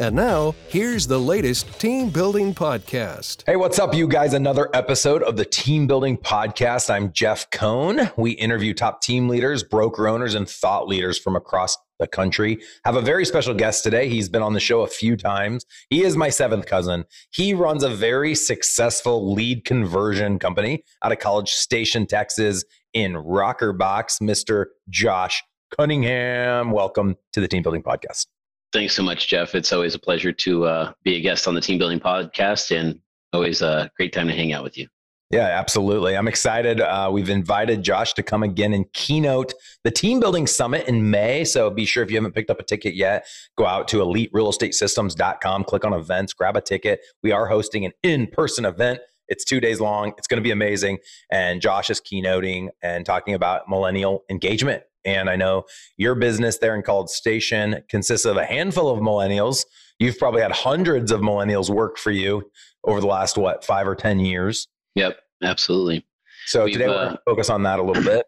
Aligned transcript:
And 0.00 0.14
now, 0.14 0.54
here's 0.68 1.08
the 1.08 1.18
latest 1.18 1.80
team 1.80 2.10
building 2.10 2.54
podcast. 2.54 3.42
Hey, 3.46 3.56
what's 3.56 3.80
up, 3.80 3.92
you 3.92 4.06
guys? 4.06 4.32
Another 4.32 4.70
episode 4.72 5.24
of 5.24 5.36
the 5.36 5.44
Team 5.44 5.88
Building 5.88 6.16
Podcast. 6.16 6.88
I'm 6.88 7.12
Jeff 7.12 7.50
Cohn. 7.50 8.08
We 8.16 8.30
interview 8.30 8.74
top 8.74 9.02
team 9.02 9.28
leaders, 9.28 9.64
broker 9.64 10.06
owners, 10.06 10.36
and 10.36 10.48
thought 10.48 10.86
leaders 10.86 11.18
from 11.18 11.34
across 11.34 11.76
the 11.98 12.06
country. 12.06 12.60
Have 12.84 12.94
a 12.94 13.02
very 13.02 13.24
special 13.24 13.54
guest 13.54 13.82
today. 13.82 14.08
He's 14.08 14.28
been 14.28 14.40
on 14.40 14.52
the 14.52 14.60
show 14.60 14.82
a 14.82 14.86
few 14.86 15.16
times. 15.16 15.66
He 15.90 16.04
is 16.04 16.16
my 16.16 16.28
seventh 16.28 16.66
cousin. 16.66 17.04
He 17.32 17.52
runs 17.52 17.82
a 17.82 17.90
very 17.90 18.36
successful 18.36 19.34
lead 19.34 19.64
conversion 19.64 20.38
company 20.38 20.84
out 21.02 21.10
of 21.10 21.18
College 21.18 21.50
Station, 21.50 22.06
Texas, 22.06 22.64
in 22.94 23.14
Rokrbox, 23.14 24.22
Mr. 24.22 24.66
Josh 24.88 25.42
Cunningham. 25.76 26.70
Welcome 26.70 27.16
to 27.32 27.40
the 27.40 27.48
Team 27.48 27.64
Building 27.64 27.82
Podcast. 27.82 28.26
Thanks 28.72 28.94
so 28.94 29.02
much, 29.02 29.28
Jeff. 29.28 29.54
It's 29.54 29.72
always 29.72 29.94
a 29.94 29.98
pleasure 29.98 30.32
to 30.32 30.64
uh, 30.64 30.92
be 31.02 31.16
a 31.16 31.20
guest 31.20 31.48
on 31.48 31.54
the 31.54 31.60
Team 31.60 31.78
Building 31.78 32.00
Podcast 32.00 32.76
and 32.76 33.00
always 33.32 33.62
a 33.62 33.90
great 33.96 34.12
time 34.12 34.28
to 34.28 34.34
hang 34.34 34.52
out 34.52 34.62
with 34.62 34.76
you. 34.76 34.88
Yeah, 35.30 35.46
absolutely. 35.46 36.16
I'm 36.16 36.26
excited. 36.26 36.80
Uh, 36.80 37.10
we've 37.12 37.28
invited 37.28 37.82
Josh 37.82 38.14
to 38.14 38.22
come 38.22 38.42
again 38.42 38.72
and 38.72 38.90
keynote 38.94 39.52
the 39.84 39.90
Team 39.90 40.20
Building 40.20 40.46
Summit 40.46 40.88
in 40.88 41.10
May. 41.10 41.44
So 41.44 41.68
be 41.68 41.84
sure 41.84 42.02
if 42.02 42.10
you 42.10 42.16
haven't 42.16 42.32
picked 42.32 42.50
up 42.50 42.60
a 42.60 42.62
ticket 42.62 42.94
yet, 42.94 43.26
go 43.56 43.66
out 43.66 43.88
to 43.88 43.98
eliterealestatesystems.com, 43.98 45.64
click 45.64 45.84
on 45.84 45.92
events, 45.92 46.32
grab 46.32 46.56
a 46.56 46.62
ticket. 46.62 47.00
We 47.22 47.30
are 47.30 47.46
hosting 47.46 47.84
an 47.84 47.92
in 48.02 48.26
person 48.28 48.64
event. 48.64 49.00
It's 49.28 49.44
two 49.44 49.60
days 49.60 49.80
long. 49.80 50.14
It's 50.16 50.26
going 50.26 50.38
to 50.38 50.46
be 50.46 50.50
amazing. 50.50 50.98
And 51.30 51.60
Josh 51.60 51.90
is 51.90 52.00
keynoting 52.00 52.68
and 52.82 53.04
talking 53.04 53.34
about 53.34 53.68
millennial 53.68 54.24
engagement 54.30 54.84
and 55.08 55.30
I 55.30 55.36
know 55.36 55.64
your 55.96 56.14
business 56.14 56.58
there 56.58 56.74
in 56.74 56.82
College 56.82 57.08
Station 57.08 57.82
consists 57.88 58.26
of 58.26 58.36
a 58.36 58.44
handful 58.44 58.90
of 58.90 59.00
millennials. 59.00 59.64
You've 59.98 60.18
probably 60.18 60.42
had 60.42 60.52
hundreds 60.52 61.10
of 61.10 61.20
millennials 61.20 61.70
work 61.70 61.96
for 61.98 62.10
you 62.10 62.50
over 62.84 63.00
the 63.00 63.06
last, 63.06 63.38
what, 63.38 63.64
five 63.64 63.88
or 63.88 63.94
10 63.94 64.20
years? 64.20 64.68
Yep, 64.94 65.18
absolutely. 65.42 66.04
So 66.46 66.64
We've, 66.64 66.74
today 66.74 66.88
we're 66.88 66.94
going 66.94 67.08
to 67.08 67.14
uh, 67.14 67.22
focus 67.24 67.50
on 67.50 67.62
that 67.64 67.78
a 67.78 67.82
little 67.82 68.02
bit. 68.02 68.26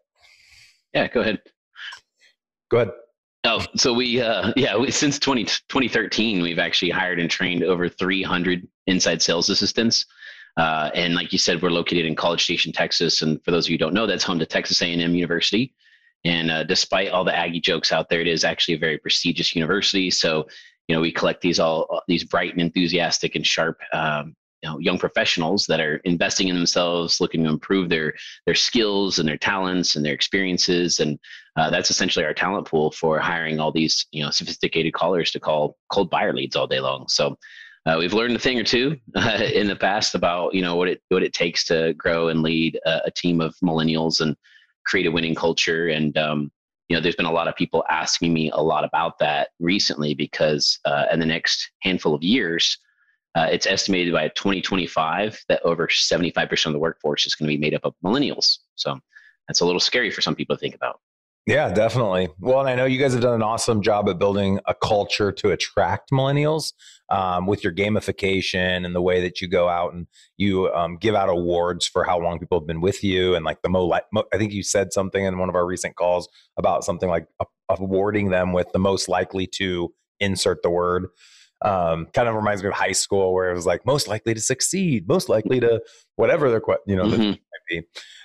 Yeah, 0.94 1.06
go 1.08 1.20
ahead. 1.20 1.40
Go 2.70 2.78
ahead. 2.78 2.90
Oh, 3.44 3.64
so 3.76 3.92
we, 3.92 4.20
uh, 4.20 4.52
yeah, 4.56 4.76
we, 4.76 4.90
since 4.90 5.18
20, 5.18 5.44
2013, 5.44 6.42
we've 6.42 6.58
actually 6.58 6.90
hired 6.90 7.20
and 7.20 7.30
trained 7.30 7.62
over 7.62 7.88
300 7.88 8.66
inside 8.86 9.22
sales 9.22 9.48
assistants. 9.48 10.06
Uh, 10.56 10.90
and 10.94 11.14
like 11.14 11.32
you 11.32 11.38
said, 11.38 11.62
we're 11.62 11.70
located 11.70 12.04
in 12.04 12.14
College 12.14 12.42
Station, 12.42 12.72
Texas. 12.72 13.22
And 13.22 13.42
for 13.44 13.50
those 13.50 13.66
of 13.66 13.70
you 13.70 13.74
who 13.74 13.78
don't 13.78 13.94
know, 13.94 14.06
that's 14.06 14.24
home 14.24 14.38
to 14.40 14.46
Texas 14.46 14.82
A&M 14.82 15.14
University. 15.14 15.74
And 16.24 16.50
uh, 16.50 16.64
despite 16.64 17.10
all 17.10 17.24
the 17.24 17.36
Aggie 17.36 17.60
jokes 17.60 17.92
out 17.92 18.08
there, 18.08 18.20
it 18.20 18.26
is 18.26 18.44
actually 18.44 18.74
a 18.74 18.78
very 18.78 18.98
prestigious 18.98 19.54
university. 19.54 20.10
So, 20.10 20.46
you 20.88 20.94
know, 20.94 21.00
we 21.00 21.12
collect 21.12 21.40
these 21.40 21.58
all 21.58 22.02
these 22.08 22.24
bright 22.24 22.52
and 22.52 22.60
enthusiastic 22.60 23.36
and 23.36 23.46
sharp, 23.46 23.78
um, 23.92 24.34
you 24.62 24.68
know, 24.68 24.78
young 24.78 24.98
professionals 24.98 25.64
that 25.66 25.80
are 25.80 25.96
investing 26.04 26.48
in 26.48 26.56
themselves, 26.56 27.20
looking 27.20 27.44
to 27.44 27.50
improve 27.50 27.88
their 27.88 28.12
their 28.44 28.54
skills 28.54 29.18
and 29.18 29.26
their 29.26 29.38
talents 29.38 29.96
and 29.96 30.04
their 30.04 30.12
experiences. 30.12 31.00
And 31.00 31.18
uh, 31.56 31.70
that's 31.70 31.90
essentially 31.90 32.24
our 32.24 32.34
talent 32.34 32.66
pool 32.66 32.90
for 32.90 33.18
hiring 33.18 33.58
all 33.58 33.72
these, 33.72 34.06
you 34.12 34.22
know, 34.22 34.30
sophisticated 34.30 34.92
callers 34.92 35.30
to 35.30 35.40
call 35.40 35.76
cold 35.90 36.10
buyer 36.10 36.34
leads 36.34 36.56
all 36.56 36.66
day 36.66 36.80
long. 36.80 37.06
So. 37.08 37.36
Uh, 37.86 37.96
we've 37.98 38.12
learned 38.12 38.36
a 38.36 38.38
thing 38.38 38.60
or 38.60 38.62
two 38.62 38.94
uh, 39.16 39.40
in 39.54 39.66
the 39.66 39.74
past 39.74 40.14
about 40.14 40.54
you 40.54 40.60
know 40.60 40.76
what 40.76 40.86
it 40.86 41.00
what 41.08 41.22
it 41.22 41.32
takes 41.32 41.64
to 41.64 41.94
grow 41.94 42.28
and 42.28 42.42
lead 42.42 42.78
a, 42.84 43.06
a 43.06 43.10
team 43.10 43.40
of 43.40 43.54
millennials 43.64 44.20
and 44.20 44.36
create 44.86 45.06
a 45.06 45.10
winning 45.10 45.34
culture. 45.34 45.88
And, 45.88 46.16
um, 46.16 46.50
you 46.88 46.96
know, 46.96 47.00
there's 47.00 47.16
been 47.16 47.26
a 47.26 47.32
lot 47.32 47.48
of 47.48 47.56
people 47.56 47.84
asking 47.88 48.32
me 48.32 48.50
a 48.50 48.62
lot 48.62 48.84
about 48.84 49.18
that 49.18 49.48
recently 49.60 50.14
because 50.14 50.78
uh, 50.84 51.06
in 51.12 51.20
the 51.20 51.26
next 51.26 51.70
handful 51.82 52.14
of 52.14 52.22
years, 52.22 52.78
uh, 53.36 53.46
it's 53.50 53.66
estimated 53.66 54.12
by 54.12 54.28
2025 54.28 55.44
that 55.48 55.62
over 55.62 55.86
75% 55.86 56.66
of 56.66 56.72
the 56.72 56.78
workforce 56.78 57.26
is 57.26 57.34
going 57.34 57.48
to 57.48 57.56
be 57.56 57.60
made 57.60 57.74
up 57.74 57.84
of 57.84 57.94
millennials. 58.04 58.58
So 58.74 58.98
that's 59.46 59.60
a 59.60 59.66
little 59.66 59.80
scary 59.80 60.10
for 60.10 60.20
some 60.20 60.34
people 60.34 60.56
to 60.56 60.60
think 60.60 60.74
about. 60.74 61.00
Yeah, 61.46 61.72
definitely. 61.72 62.28
Well, 62.38 62.60
and 62.60 62.68
I 62.68 62.74
know 62.74 62.84
you 62.84 62.98
guys 62.98 63.12
have 63.12 63.22
done 63.22 63.34
an 63.34 63.42
awesome 63.42 63.82
job 63.82 64.08
at 64.08 64.18
building 64.18 64.60
a 64.66 64.74
culture 64.74 65.32
to 65.32 65.50
attract 65.50 66.10
millennials 66.10 66.74
um, 67.08 67.46
with 67.46 67.64
your 67.64 67.72
gamification 67.72 68.84
and 68.84 68.94
the 68.94 69.00
way 69.00 69.22
that 69.22 69.40
you 69.40 69.48
go 69.48 69.68
out 69.68 69.92
and 69.92 70.06
you 70.36 70.68
um, 70.72 70.96
give 70.96 71.14
out 71.14 71.28
awards 71.28 71.86
for 71.86 72.04
how 72.04 72.20
long 72.20 72.38
people 72.38 72.60
have 72.60 72.66
been 72.66 72.80
with 72.80 73.02
you. 73.02 73.34
And 73.34 73.44
like 73.44 73.62
the 73.62 73.68
mo, 73.68 73.90
mo 74.12 74.24
I 74.32 74.38
think 74.38 74.52
you 74.52 74.62
said 74.62 74.92
something 74.92 75.24
in 75.24 75.38
one 75.38 75.48
of 75.48 75.54
our 75.54 75.66
recent 75.66 75.96
calls 75.96 76.28
about 76.56 76.84
something 76.84 77.08
like 77.08 77.26
awarding 77.68 78.30
them 78.30 78.52
with 78.52 78.70
the 78.72 78.78
most 78.78 79.08
likely 79.08 79.46
to 79.54 79.92
insert 80.20 80.62
the 80.62 80.70
word. 80.70 81.06
Um, 81.62 82.06
kind 82.14 82.26
of 82.26 82.34
reminds 82.34 82.62
me 82.62 82.68
of 82.68 82.74
high 82.74 82.92
school 82.92 83.34
where 83.34 83.50
it 83.50 83.54
was 83.54 83.66
like 83.66 83.84
most 83.84 84.08
likely 84.08 84.32
to 84.32 84.40
succeed, 84.40 85.06
most 85.06 85.28
likely 85.28 85.60
to 85.60 85.82
whatever 86.16 86.48
their 86.48 86.62
you 86.86 86.96
know 86.96 87.04
mm-hmm. 87.04 87.22
might 87.22 87.40
be. 87.70 87.82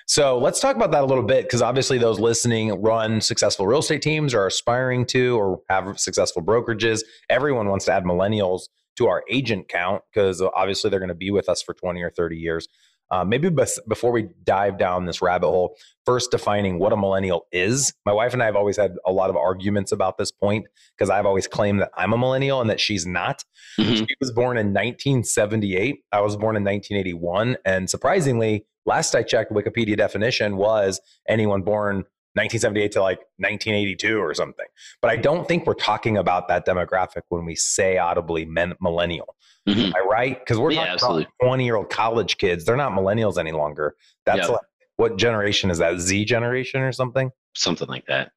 So 0.07 0.38
let's 0.38 0.59
talk 0.59 0.75
about 0.75 0.91
that 0.91 1.03
a 1.03 1.06
little 1.06 1.23
bit 1.23 1.45
because 1.45 1.61
obviously 1.61 1.97
those 1.97 2.19
listening 2.19 2.79
run 2.81 3.22
successful 3.22 3.66
real 3.66 3.79
estate 3.79 4.01
teams 4.01 4.33
or 4.33 4.45
aspiring 4.45 5.06
to 5.07 5.38
or 5.38 5.61
have 5.69 6.00
successful 6.00 6.44
brokerages. 6.44 7.01
Everyone 7.29 7.69
wants 7.69 7.85
to 7.85 7.94
add 7.94 8.03
millennials 8.03 8.63
to 8.97 9.07
our 9.07 9.23
agent 9.29 9.67
count 9.67 10.03
because 10.13 10.41
obviously 10.41 10.89
they're 10.89 11.00
going 11.00 11.09
to 11.09 11.16
be 11.16 11.31
with 11.31 11.50
us 11.50 11.61
for 11.61 11.73
20 11.73 12.01
or 12.01 12.11
30 12.11 12.38
years. 12.38 12.67
Uh, 13.11 13.23
maybe 13.23 13.50
before 13.88 14.11
we 14.11 14.28
dive 14.44 14.79
down 14.79 15.05
this 15.05 15.22
rabbit 15.22 15.47
hole, 15.47 15.75
first 16.05 16.31
defining 16.31 16.79
what 16.79 16.91
a 16.91 16.97
millennial 16.97 17.45
is. 17.51 17.94
My 18.05 18.11
wife 18.11 18.34
and 18.34 18.41
I 18.41 18.45
have 18.45 18.55
always 18.55 18.78
had 18.78 18.95
a 19.05 19.11
lot 19.11 19.29
of 19.29 19.35
arguments 19.35 19.91
about 19.91 20.17
this 20.17 20.31
point 20.31 20.66
because 20.97 21.11
I've 21.11 21.25
always 21.25 21.47
claimed 21.47 21.81
that 21.81 21.91
I'm 21.95 22.13
a 22.13 22.17
millennial 22.17 22.61
and 22.61 22.69
that 22.69 22.79
she's 22.79 23.05
not. 23.05 23.44
Mm-hmm. 23.79 24.05
She 24.05 24.16
was 24.19 24.31
born 24.31 24.57
in 24.57 24.67
1978. 24.67 25.97
I 26.11 26.22
was 26.22 26.35
born 26.35 26.55
in 26.55 26.63
1981. 26.63 27.57
And 27.63 27.89
surprisingly, 27.89 28.66
last 28.85 29.16
I 29.16 29.23
checked, 29.23 29.51
Wikipedia 29.51 29.97
definition 29.97 30.57
was 30.57 31.00
anyone 31.28 31.62
born 31.62 32.06
1978 32.35 32.91
to 32.94 33.01
like 33.01 33.19
1982 33.38 34.19
or 34.19 34.34
something. 34.34 34.66
But 35.01 35.12
I 35.12 35.16
don't 35.16 35.47
think 35.47 35.66
we're 35.66 35.73
talking 35.73 36.18
about 36.18 36.47
that 36.50 36.66
demographic 36.66 37.22
when 37.29 37.46
we 37.46 37.56
say 37.56 37.97
audibly 37.97 38.46
men, 38.46 38.73
millennial. 38.81 39.35
Mm-hmm. 39.68 39.79
Am 39.79 39.94
I 39.96 40.00
right? 40.00 40.40
Because 40.40 40.59
we're 40.59 40.72
yeah, 40.72 40.96
talking 40.97 41.23
about 41.23 41.31
20 41.41 41.66
year 41.66 41.78
old 41.78 41.90
college 41.90 42.38
kids. 42.38 42.66
They're 42.66 42.75
not 42.75 42.91
millennials 42.91 43.38
any 43.38 43.53
longer. 43.53 43.96
That's 44.25 44.41
yep. 44.41 44.50
like, 44.50 44.62
what 44.97 45.17
generation 45.17 45.72
is 45.72 45.78
that? 45.78 46.00
Z 46.00 46.25
generation 46.25 46.81
or 46.81 46.91
something? 46.91 47.31
Something 47.56 47.88
like 47.88 48.06
that 48.07 48.31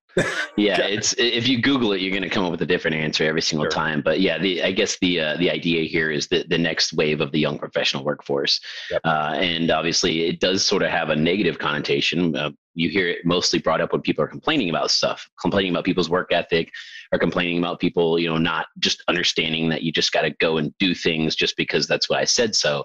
yeah, 0.56 0.80
it's 0.82 1.14
if 1.18 1.46
you 1.48 1.60
Google 1.60 1.92
it, 1.92 2.00
you're 2.00 2.10
going 2.10 2.22
to 2.22 2.28
come 2.28 2.44
up 2.44 2.50
with 2.50 2.62
a 2.62 2.66
different 2.66 2.96
answer 2.96 3.24
every 3.24 3.42
single 3.42 3.64
sure. 3.64 3.70
time. 3.70 4.00
But 4.00 4.20
yeah, 4.20 4.38
the 4.38 4.62
I 4.62 4.72
guess 4.72 4.98
the 4.98 5.20
uh, 5.20 5.36
the 5.36 5.50
idea 5.50 5.84
here 5.84 6.10
is 6.10 6.28
that 6.28 6.48
the 6.48 6.58
next 6.58 6.92
wave 6.92 7.20
of 7.20 7.30
the 7.32 7.38
young 7.38 7.58
professional 7.58 8.04
workforce, 8.04 8.60
yep. 8.90 9.00
uh, 9.04 9.36
and 9.36 9.70
obviously 9.70 10.26
it 10.26 10.40
does 10.40 10.64
sort 10.64 10.82
of 10.82 10.90
have 10.90 11.10
a 11.10 11.16
negative 11.16 11.58
connotation. 11.58 12.34
Uh, 12.34 12.50
you 12.74 12.88
hear 12.88 13.08
it 13.08 13.24
mostly 13.24 13.58
brought 13.58 13.80
up 13.80 13.92
when 13.92 14.02
people 14.02 14.24
are 14.24 14.28
complaining 14.28 14.70
about 14.70 14.90
stuff, 14.90 15.28
complaining 15.40 15.72
about 15.72 15.84
people's 15.84 16.10
work 16.10 16.32
ethic, 16.32 16.70
or 17.12 17.18
complaining 17.18 17.58
about 17.58 17.80
people, 17.80 18.18
you 18.18 18.28
know, 18.28 18.38
not 18.38 18.66
just 18.78 19.02
understanding 19.08 19.68
that 19.68 19.82
you 19.82 19.92
just 19.92 20.12
got 20.12 20.22
to 20.22 20.30
go 20.38 20.58
and 20.58 20.72
do 20.78 20.94
things 20.94 21.34
just 21.34 21.56
because 21.56 21.86
that's 21.86 22.08
what 22.08 22.18
I 22.18 22.24
said 22.24 22.54
so. 22.54 22.84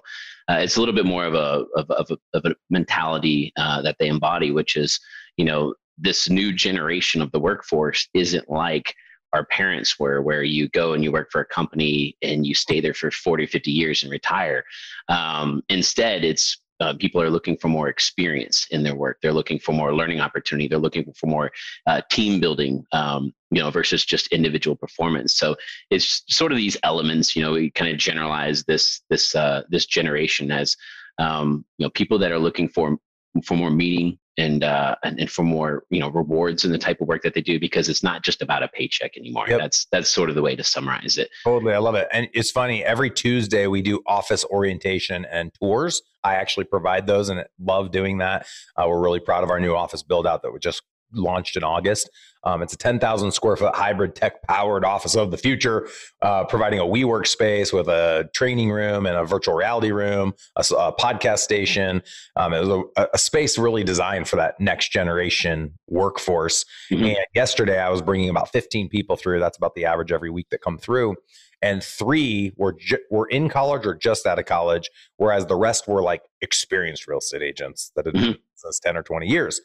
Uh, 0.50 0.58
it's 0.58 0.76
a 0.76 0.80
little 0.80 0.94
bit 0.94 1.06
more 1.06 1.24
of 1.24 1.34
a 1.34 1.64
of, 1.76 1.90
of, 1.90 2.10
a, 2.10 2.36
of 2.36 2.44
a 2.44 2.54
mentality 2.68 3.52
uh, 3.56 3.80
that 3.82 3.96
they 3.98 4.08
embody, 4.08 4.50
which 4.50 4.76
is 4.76 5.00
you 5.36 5.44
know 5.44 5.74
this 5.98 6.28
new 6.28 6.52
generation 6.52 7.22
of 7.22 7.30
the 7.32 7.40
workforce 7.40 8.08
isn't 8.14 8.50
like 8.50 8.94
our 9.34 9.44
parents 9.46 9.98
were, 9.98 10.22
where 10.22 10.44
you 10.44 10.68
go 10.68 10.92
and 10.92 11.02
you 11.02 11.10
work 11.10 11.30
for 11.30 11.40
a 11.40 11.46
company 11.46 12.16
and 12.22 12.46
you 12.46 12.54
stay 12.54 12.80
there 12.80 12.94
for 12.94 13.10
40, 13.10 13.46
50 13.46 13.70
years 13.70 14.02
and 14.02 14.12
retire. 14.12 14.64
Um, 15.08 15.62
instead, 15.68 16.24
it's 16.24 16.60
uh, 16.80 16.94
people 16.94 17.20
are 17.22 17.30
looking 17.30 17.56
for 17.56 17.68
more 17.68 17.88
experience 17.88 18.66
in 18.70 18.82
their 18.82 18.96
work. 18.96 19.18
They're 19.22 19.32
looking 19.32 19.58
for 19.58 19.72
more 19.72 19.94
learning 19.94 20.20
opportunity. 20.20 20.68
They're 20.68 20.78
looking 20.78 21.12
for 21.14 21.26
more 21.26 21.50
uh, 21.86 22.02
team 22.10 22.40
building, 22.40 22.84
um, 22.92 23.32
you 23.50 23.62
know, 23.62 23.70
versus 23.70 24.04
just 24.04 24.26
individual 24.28 24.76
performance. 24.76 25.34
So 25.34 25.56
it's 25.90 26.24
sort 26.28 26.52
of 26.52 26.58
these 26.58 26.76
elements. 26.82 27.36
You 27.36 27.42
know, 27.42 27.52
we 27.52 27.70
kind 27.70 27.92
of 27.92 27.98
generalize 27.98 28.64
this 28.64 29.02
this 29.08 29.34
uh, 29.34 29.62
this 29.68 29.86
generation 29.86 30.50
as 30.50 30.76
um, 31.18 31.64
you 31.78 31.86
know 31.86 31.90
people 31.90 32.18
that 32.18 32.32
are 32.32 32.38
looking 32.38 32.68
for 32.68 32.98
for 33.42 33.56
more 33.56 33.70
meaning 33.70 34.18
and 34.36 34.64
uh 34.64 34.96
and, 35.04 35.20
and 35.20 35.30
for 35.30 35.42
more 35.42 35.84
you 35.90 36.00
know 36.00 36.08
rewards 36.08 36.64
in 36.64 36.72
the 36.72 36.78
type 36.78 37.00
of 37.00 37.08
work 37.08 37.22
that 37.22 37.34
they 37.34 37.40
do 37.40 37.58
because 37.60 37.88
it's 37.88 38.02
not 38.02 38.22
just 38.22 38.42
about 38.42 38.62
a 38.62 38.68
paycheck 38.68 39.16
anymore. 39.16 39.46
Yep. 39.48 39.60
that's 39.60 39.86
that's 39.92 40.10
sort 40.10 40.28
of 40.28 40.34
the 40.34 40.42
way 40.42 40.56
to 40.56 40.64
summarize 40.64 41.18
it. 41.18 41.30
Totally 41.44 41.72
i 41.72 41.78
love 41.78 41.94
it. 41.94 42.08
And 42.12 42.28
it's 42.32 42.50
funny 42.50 42.84
every 42.84 43.10
tuesday 43.10 43.66
we 43.66 43.82
do 43.82 44.00
office 44.06 44.44
orientation 44.46 45.24
and 45.30 45.52
tours. 45.54 46.02
I 46.22 46.34
actually 46.34 46.64
provide 46.64 47.06
those 47.06 47.28
and 47.28 47.44
love 47.60 47.90
doing 47.90 48.18
that. 48.18 48.46
Uh, 48.76 48.86
we're 48.88 49.02
really 49.02 49.20
proud 49.20 49.44
of 49.44 49.50
our 49.50 49.60
new 49.60 49.74
office 49.74 50.02
build 50.02 50.26
out 50.26 50.42
that 50.42 50.52
we 50.52 50.58
just 50.58 50.82
launched 51.14 51.56
in 51.56 51.64
August. 51.64 52.10
Um, 52.44 52.62
it's 52.62 52.74
a 52.74 52.76
10,000 52.78 53.32
square 53.32 53.56
foot 53.56 53.74
hybrid 53.74 54.14
tech 54.14 54.42
powered 54.42 54.84
office 54.84 55.16
of 55.16 55.30
the 55.30 55.38
future, 55.38 55.88
uh, 56.22 56.44
providing 56.44 56.78
a 56.78 56.84
WeWork 56.84 57.26
space 57.26 57.72
with 57.72 57.88
a 57.88 58.28
training 58.34 58.70
room 58.70 59.06
and 59.06 59.16
a 59.16 59.24
virtual 59.24 59.54
reality 59.54 59.90
room, 59.90 60.34
a, 60.56 60.60
a 60.60 60.92
podcast 60.92 61.38
station. 61.38 62.02
Um, 62.36 62.52
it 62.52 62.66
was 62.66 62.84
a, 62.96 63.08
a, 63.14 63.18
space 63.18 63.56
really 63.56 63.82
designed 63.82 64.28
for 64.28 64.36
that 64.36 64.60
next 64.60 64.92
generation 64.92 65.72
workforce. 65.88 66.64
Mm-hmm. 66.92 67.04
And 67.04 67.26
yesterday 67.34 67.80
I 67.80 67.88
was 67.88 68.02
bringing 68.02 68.28
about 68.28 68.50
15 68.50 68.88
people 68.90 69.16
through. 69.16 69.40
That's 69.40 69.56
about 69.56 69.74
the 69.74 69.86
average 69.86 70.12
every 70.12 70.30
week 70.30 70.50
that 70.50 70.60
come 70.60 70.78
through. 70.78 71.16
And 71.62 71.82
three 71.82 72.52
were 72.56 72.74
ju- 72.74 72.98
were 73.10 73.26
in 73.28 73.48
college 73.48 73.86
or 73.86 73.94
just 73.94 74.26
out 74.26 74.38
of 74.38 74.44
college, 74.44 74.90
whereas 75.16 75.46
the 75.46 75.56
rest 75.56 75.88
were 75.88 76.02
like 76.02 76.20
experienced 76.42 77.06
real 77.08 77.18
estate 77.18 77.42
agents 77.42 77.90
that 77.96 78.04
had 78.04 78.14
mm-hmm. 78.14 78.32
been 78.32 78.38
since 78.56 78.78
10 78.80 78.98
or 78.98 79.02
20 79.02 79.26
years. 79.26 79.62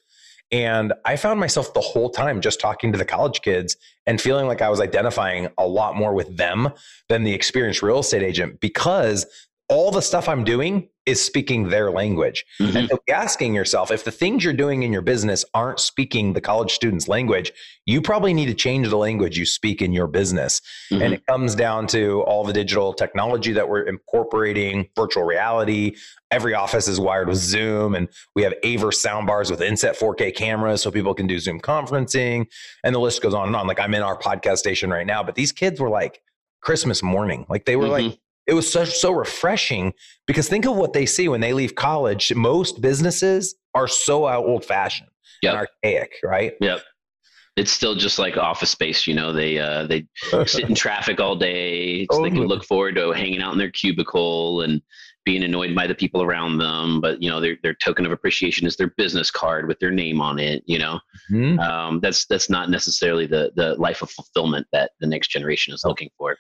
And 0.51 0.93
I 1.05 1.15
found 1.15 1.39
myself 1.39 1.73
the 1.73 1.81
whole 1.81 2.09
time 2.09 2.41
just 2.41 2.59
talking 2.59 2.91
to 2.91 2.97
the 2.97 3.05
college 3.05 3.41
kids 3.41 3.77
and 4.07 4.19
feeling 4.19 4.47
like 4.47 4.61
I 4.61 4.69
was 4.69 4.81
identifying 4.81 5.47
a 5.57 5.67
lot 5.67 5.95
more 5.95 6.13
with 6.13 6.37
them 6.37 6.69
than 7.07 7.23
the 7.23 7.33
experienced 7.33 7.83
real 7.83 7.99
estate 7.99 8.23
agent 8.23 8.59
because 8.59 9.25
all 9.69 9.91
the 9.91 10.01
stuff 10.01 10.27
I'm 10.27 10.43
doing 10.43 10.89
is 11.05 11.23
speaking 11.23 11.69
their 11.69 11.91
language. 11.91 12.43
Mm-hmm. 12.59 12.77
And 12.77 12.89
so 12.89 12.99
asking 13.07 13.53
yourself 13.53 13.91
if 13.91 14.03
the 14.03 14.11
things 14.11 14.43
you're 14.43 14.53
doing 14.53 14.81
in 14.81 14.91
your 14.91 15.03
business 15.03 15.45
aren't 15.53 15.79
speaking 15.79 16.33
the 16.33 16.41
college 16.41 16.71
student's 16.71 17.07
language, 17.07 17.51
you 17.85 18.01
probably 18.01 18.33
need 18.33 18.47
to 18.47 18.55
change 18.55 18.89
the 18.89 18.97
language 18.97 19.37
you 19.37 19.45
speak 19.45 19.81
in 19.81 19.93
your 19.93 20.07
business. 20.07 20.59
Mm-hmm. 20.91 21.01
And 21.03 21.13
it 21.13 21.25
comes 21.27 21.53
down 21.53 21.85
to 21.87 22.21
all 22.23 22.43
the 22.43 22.53
digital 22.53 22.93
technology 22.93 23.53
that 23.53 23.69
we're 23.69 23.83
incorporating, 23.83 24.89
virtual 24.95 25.23
reality. 25.23 25.95
Every 26.31 26.55
office 26.55 26.87
is 26.87 26.99
wired 26.99 27.27
with 27.27 27.37
Zoom, 27.37 27.95
and 27.95 28.07
we 28.35 28.43
have 28.43 28.53
Aver 28.63 28.87
soundbars 28.87 29.49
with 29.49 29.61
inset 29.61 29.97
4K 29.97 30.35
cameras 30.35 30.81
so 30.81 30.91
people 30.91 31.13
can 31.13 31.27
do 31.27 31.39
Zoom 31.39 31.59
conferencing. 31.59 32.45
And 32.83 32.93
the 32.93 32.99
list 32.99 33.21
goes 33.21 33.33
on 33.33 33.47
and 33.47 33.55
on. 33.55 33.67
Like 33.67 33.79
I'm 33.79 33.93
in 33.93 34.01
our 34.01 34.17
podcast 34.17 34.57
station 34.57 34.89
right 34.89 35.07
now, 35.07 35.23
but 35.23 35.35
these 35.35 35.51
kids 35.51 35.79
were 35.79 35.89
like, 35.89 36.21
Christmas 36.61 37.01
morning. 37.01 37.45
Like 37.49 37.65
they 37.65 37.75
were 37.75 37.85
mm-hmm. 37.85 38.09
like 38.09 38.19
it 38.49 38.55
was 38.55 38.71
so, 38.71 38.83
so 38.83 39.11
refreshing 39.11 39.93
because 40.25 40.49
think 40.49 40.65
of 40.65 40.75
what 40.75 40.93
they 40.93 41.05
see 41.05 41.27
when 41.27 41.39
they 41.39 41.53
leave 41.53 41.75
college. 41.75 42.33
Most 42.33 42.81
businesses 42.81 43.55
are 43.75 43.87
so 43.87 44.27
old 44.27 44.65
fashioned 44.65 45.09
yep. 45.43 45.53
and 45.53 45.67
archaic, 45.67 46.13
right? 46.23 46.53
Yep. 46.59 46.81
It's 47.55 47.71
still 47.71 47.93
just 47.93 48.17
like 48.17 48.37
office 48.37 48.71
space, 48.71 49.05
you 49.05 49.13
know. 49.13 49.33
They 49.33 49.59
uh, 49.59 49.85
they 49.85 50.07
sit 50.45 50.69
in 50.69 50.75
traffic 50.75 51.19
all 51.19 51.35
day, 51.35 52.07
so 52.11 52.21
they 52.21 52.29
can 52.29 52.45
look 52.45 52.63
forward 52.63 52.95
to 52.95 53.11
hanging 53.11 53.41
out 53.41 53.51
in 53.51 53.59
their 53.59 53.71
cubicle 53.71 54.61
and 54.61 54.81
being 55.25 55.43
annoyed 55.43 55.75
by 55.75 55.85
the 55.85 55.93
people 55.93 56.23
around 56.23 56.57
them. 56.57 57.01
But 57.01 57.21
you 57.21 57.29
know, 57.29 57.41
their 57.41 57.57
their 57.61 57.73
token 57.73 58.05
of 58.05 58.13
appreciation 58.13 58.65
is 58.65 58.77
their 58.77 58.93
business 58.95 59.29
card 59.29 59.67
with 59.67 59.77
their 59.79 59.91
name 59.91 60.21
on 60.21 60.39
it. 60.39 60.63
You 60.67 60.79
know, 60.79 60.99
mm-hmm. 61.29 61.59
um, 61.59 61.99
that's 61.99 62.25
that's 62.27 62.49
not 62.49 62.69
necessarily 62.69 63.27
the 63.27 63.51
the 63.55 63.75
life 63.75 64.01
of 64.01 64.09
fulfillment 64.09 64.65
that 64.71 64.91
the 65.01 65.07
next 65.07 65.27
generation 65.27 65.73
is 65.73 65.83
looking 65.83 66.09
for. 66.17 66.37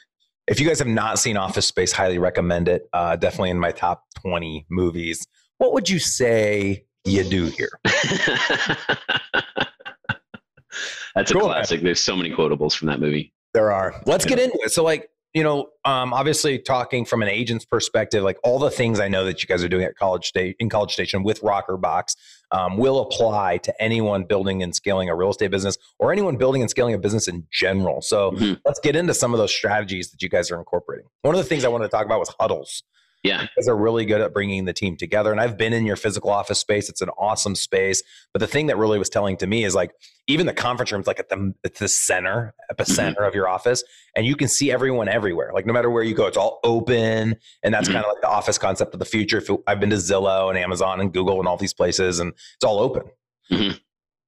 If 0.49 0.59
you 0.59 0.67
guys 0.67 0.79
have 0.79 0.87
not 0.87 1.19
seen 1.19 1.37
Office 1.37 1.67
Space, 1.67 1.91
highly 1.91 2.17
recommend 2.17 2.67
it. 2.67 2.89
Uh, 2.91 3.15
definitely 3.15 3.51
in 3.51 3.59
my 3.59 3.71
top 3.71 4.03
20 4.21 4.65
movies. 4.71 5.27
What 5.59 5.73
would 5.73 5.87
you 5.87 5.99
say 5.99 6.85
you 7.05 7.23
do 7.23 7.45
here? 7.45 7.69
That's 11.13 11.29
a 11.29 11.33
cool, 11.35 11.43
classic. 11.43 11.79
Man. 11.81 11.85
There's 11.85 12.01
so 12.01 12.15
many 12.15 12.31
quotables 12.31 12.73
from 12.73 12.87
that 12.87 12.99
movie. 12.99 13.31
There 13.53 13.71
are. 13.71 14.01
Let's 14.07 14.25
get 14.25 14.39
into 14.39 14.57
it. 14.63 14.71
So, 14.71 14.83
like, 14.83 15.09
you 15.33 15.43
know, 15.43 15.69
um, 15.85 16.13
obviously 16.13 16.57
talking 16.57 17.05
from 17.05 17.21
an 17.21 17.27
agent's 17.27 17.65
perspective, 17.65 18.23
like 18.23 18.37
all 18.43 18.57
the 18.57 18.71
things 18.71 18.99
I 18.99 19.07
know 19.07 19.25
that 19.25 19.43
you 19.43 19.47
guys 19.47 19.63
are 19.63 19.69
doing 19.69 19.83
at 19.83 19.95
College 19.95 20.27
State 20.27 20.55
in 20.59 20.69
College 20.69 20.91
Station 20.91 21.23
with 21.23 21.41
Rokrbox 21.41 22.15
um, 22.51 22.77
will 22.77 22.99
apply 22.99 23.57
to 23.57 23.81
anyone 23.81 24.23
building 24.23 24.63
and 24.63 24.75
scaling 24.75 25.07
a 25.07 25.15
real 25.15 25.29
estate 25.29 25.51
business 25.51 25.77
or 25.99 26.11
anyone 26.11 26.37
building 26.37 26.61
and 26.61 26.69
scaling 26.69 26.95
a 26.95 26.97
business 26.97 27.27
in 27.27 27.45
general. 27.51 28.01
So 28.01 28.31
mm-hmm. 28.31 28.53
let's 28.65 28.79
get 28.79 28.95
into 28.95 29.13
some 29.13 29.33
of 29.33 29.37
those 29.37 29.53
strategies 29.53 30.09
that 30.11 30.21
you 30.21 30.29
guys 30.29 30.49
are 30.49 30.57
incorporating. 30.57 31.05
One 31.21 31.35
of 31.35 31.39
the 31.39 31.47
things 31.47 31.63
I 31.63 31.67
wanted 31.67 31.85
to 31.85 31.91
talk 31.91 32.05
about 32.05 32.19
was 32.19 32.33
huddles. 32.39 32.83
Yeah. 33.23 33.41
Because 33.41 33.65
they're 33.65 33.75
really 33.75 34.05
good 34.05 34.21
at 34.21 34.33
bringing 34.33 34.65
the 34.65 34.73
team 34.73 34.95
together. 34.95 35.31
And 35.31 35.41
I've 35.41 35.57
been 35.57 35.73
in 35.73 35.85
your 35.85 35.97
physical 35.97 36.29
office 36.29 36.59
space. 36.59 36.87
It's 36.87 37.01
an 37.01 37.09
awesome 37.17 37.53
space. 37.53 38.01
But 38.33 38.39
the 38.39 38.47
thing 38.47 38.67
that 38.67 38.77
really 38.77 38.97
was 38.97 39.09
telling 39.09 39.35
to 39.37 39.47
me 39.47 39.65
is 39.65 39.75
like 39.75 39.91
even 40.27 40.45
the 40.45 40.53
conference 40.53 40.91
room's 40.91 41.07
like 41.07 41.19
at 41.19 41.27
the 41.27 41.53
at 41.65 41.75
the 41.75 41.89
center, 41.89 42.53
epicenter 42.71 43.15
mm-hmm. 43.15 43.23
of 43.23 43.35
your 43.35 43.49
office. 43.49 43.83
And 44.15 44.25
you 44.25 44.35
can 44.35 44.47
see 44.47 44.71
everyone 44.71 45.09
everywhere. 45.09 45.51
Like 45.53 45.65
no 45.65 45.73
matter 45.73 45.89
where 45.89 46.03
you 46.03 46.15
go, 46.15 46.27
it's 46.27 46.37
all 46.37 46.59
open. 46.63 47.35
And 47.61 47.73
that's 47.73 47.89
mm-hmm. 47.89 47.95
kind 47.95 48.05
of 48.05 48.11
like 48.13 48.21
the 48.21 48.29
office 48.29 48.57
concept 48.57 48.93
of 48.93 48.99
the 48.99 49.05
future. 49.05 49.43
I've 49.67 49.81
been 49.81 49.89
to 49.89 49.97
Zillow 49.97 50.49
and 50.49 50.57
Amazon 50.57 51.01
and 51.01 51.11
Google 51.11 51.39
and 51.39 51.47
all 51.47 51.57
these 51.57 51.73
places, 51.73 52.19
and 52.19 52.31
it's 52.31 52.63
all 52.63 52.79
open. 52.79 53.03
Mm-hmm. 53.51 53.77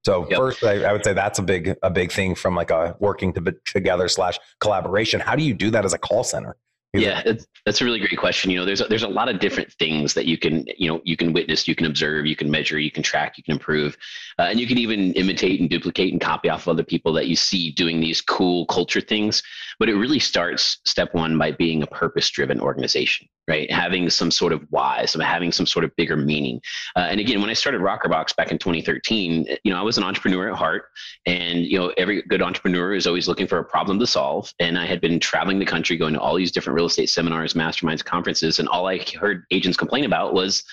So 0.04 0.28
yep. 0.30 0.38
first, 0.38 0.64
I, 0.64 0.84
I, 0.84 0.94
would 0.94 1.04
say 1.04 1.14
that's 1.14 1.38
a 1.38 1.44
big 1.44 1.76
a 1.84 1.92
big 1.92 2.12
thing 2.12 2.34
from 2.34 2.56
like 2.56 2.72
a 2.72 2.98
working 3.00 3.34
to, 3.34 3.56
together 3.66 4.08
slash 4.08 4.40
collaboration. 4.60 5.20
How 5.20 5.36
do 5.36 5.44
you 5.44 5.54
do 5.54 5.70
that 5.70 5.86
as 5.86 5.94
a 5.94 6.00
call 6.00 6.24
center? 6.24 6.58
Yeah, 6.94 7.24
that's 7.66 7.80
a 7.80 7.86
really 7.86 8.00
great 8.00 8.18
question. 8.18 8.52
You 8.52 8.60
know, 8.60 8.66
there's 8.66 8.82
a, 8.82 8.86
there's 8.86 9.04
a 9.04 9.08
lot 9.08 9.30
of 9.30 9.40
different 9.40 9.72
things 9.74 10.14
that 10.14 10.26
you 10.26 10.38
can 10.38 10.66
you 10.78 10.90
know 10.90 11.02
you 11.06 11.16
can 11.16 11.32
witness, 11.32 11.66
you 11.66 11.74
can 11.74 11.86
observe, 11.86 12.26
you 12.26 12.36
can 12.36 12.52
measure, 12.52 12.80
you 12.80 12.92
can 12.92 13.02
track, 13.02 13.38
you 13.38 13.44
can 13.44 13.54
improve, 13.54 13.96
uh, 14.40 14.44
and 14.44 14.60
you 14.60 14.68
can 14.68 14.78
even 14.78 15.14
imitate 15.14 15.62
and 15.62 15.70
duplicate 15.70 16.12
and 16.12 16.20
copy 16.20 16.50
off 16.50 16.64
of 16.64 16.68
other 16.70 16.84
people 16.84 17.14
that 17.14 17.28
you 17.28 17.36
see 17.36 17.72
doing 17.72 18.02
these 18.02 18.20
cool 18.20 18.66
culture 18.66 19.00
things. 19.00 19.42
But 19.80 19.88
it 19.88 19.96
really 19.96 20.20
starts 20.20 20.80
step 20.86 21.14
one 21.14 21.38
by 21.38 21.52
being 21.52 21.82
a 21.82 21.88
purpose 21.88 22.30
driven 22.30 22.60
organization 22.60 23.30
right? 23.48 23.72
Having 23.72 24.10
some 24.10 24.32
sort 24.32 24.54
of 24.54 24.66
why, 24.70 25.06
some 25.06 25.22
having 25.22 25.52
some 25.52 25.66
sort 25.66 25.84
of 25.84 25.96
bigger 25.96 26.16
meaning. 26.16 26.62
Uh, 26.96 27.08
and 27.10 27.20
again, 27.20 27.42
when 27.42 27.50
I 27.50 27.54
started 27.54 27.82
Rokrbox 27.82 28.36
back 28.36 28.52
in 28.52 28.58
2013, 28.58 29.48
you 29.64 29.72
know, 29.72 29.80
I 29.80 29.82
was 29.82 29.98
an 29.98 30.04
entrepreneur 30.04 30.50
at 30.50 30.58
heart, 30.58 30.86
and 31.26 31.66
you 31.66 31.78
know, 31.78 31.94
every 31.98 32.22
good 32.24 32.42
entrepreneur 32.42 32.94
is 32.94 33.08
always 33.08 33.28
looking 33.28 33.48
for 33.48 33.58
a 33.58 33.64
problem 33.64 34.00
to 34.00 34.08
solve. 34.08 34.54
And 34.60 34.78
I 34.78 34.86
had 34.86 35.02
been 35.02 35.20
traveling 35.20 35.60
the 35.60 35.66
country, 35.66 35.98
going 35.98 36.14
to 36.14 36.20
all 36.20 36.36
these 36.36 36.52
different 36.52 36.76
real 36.76 36.86
estate 36.86 37.10
seminars, 37.10 37.54
masterminds, 37.54 38.04
conferences, 38.04 38.60
and 38.60 38.68
all 38.70 38.88
I 38.88 39.00
heard 39.20 39.46
agents 39.52 39.78
complain 39.78 40.06
about 40.06 40.34
was 40.34 40.64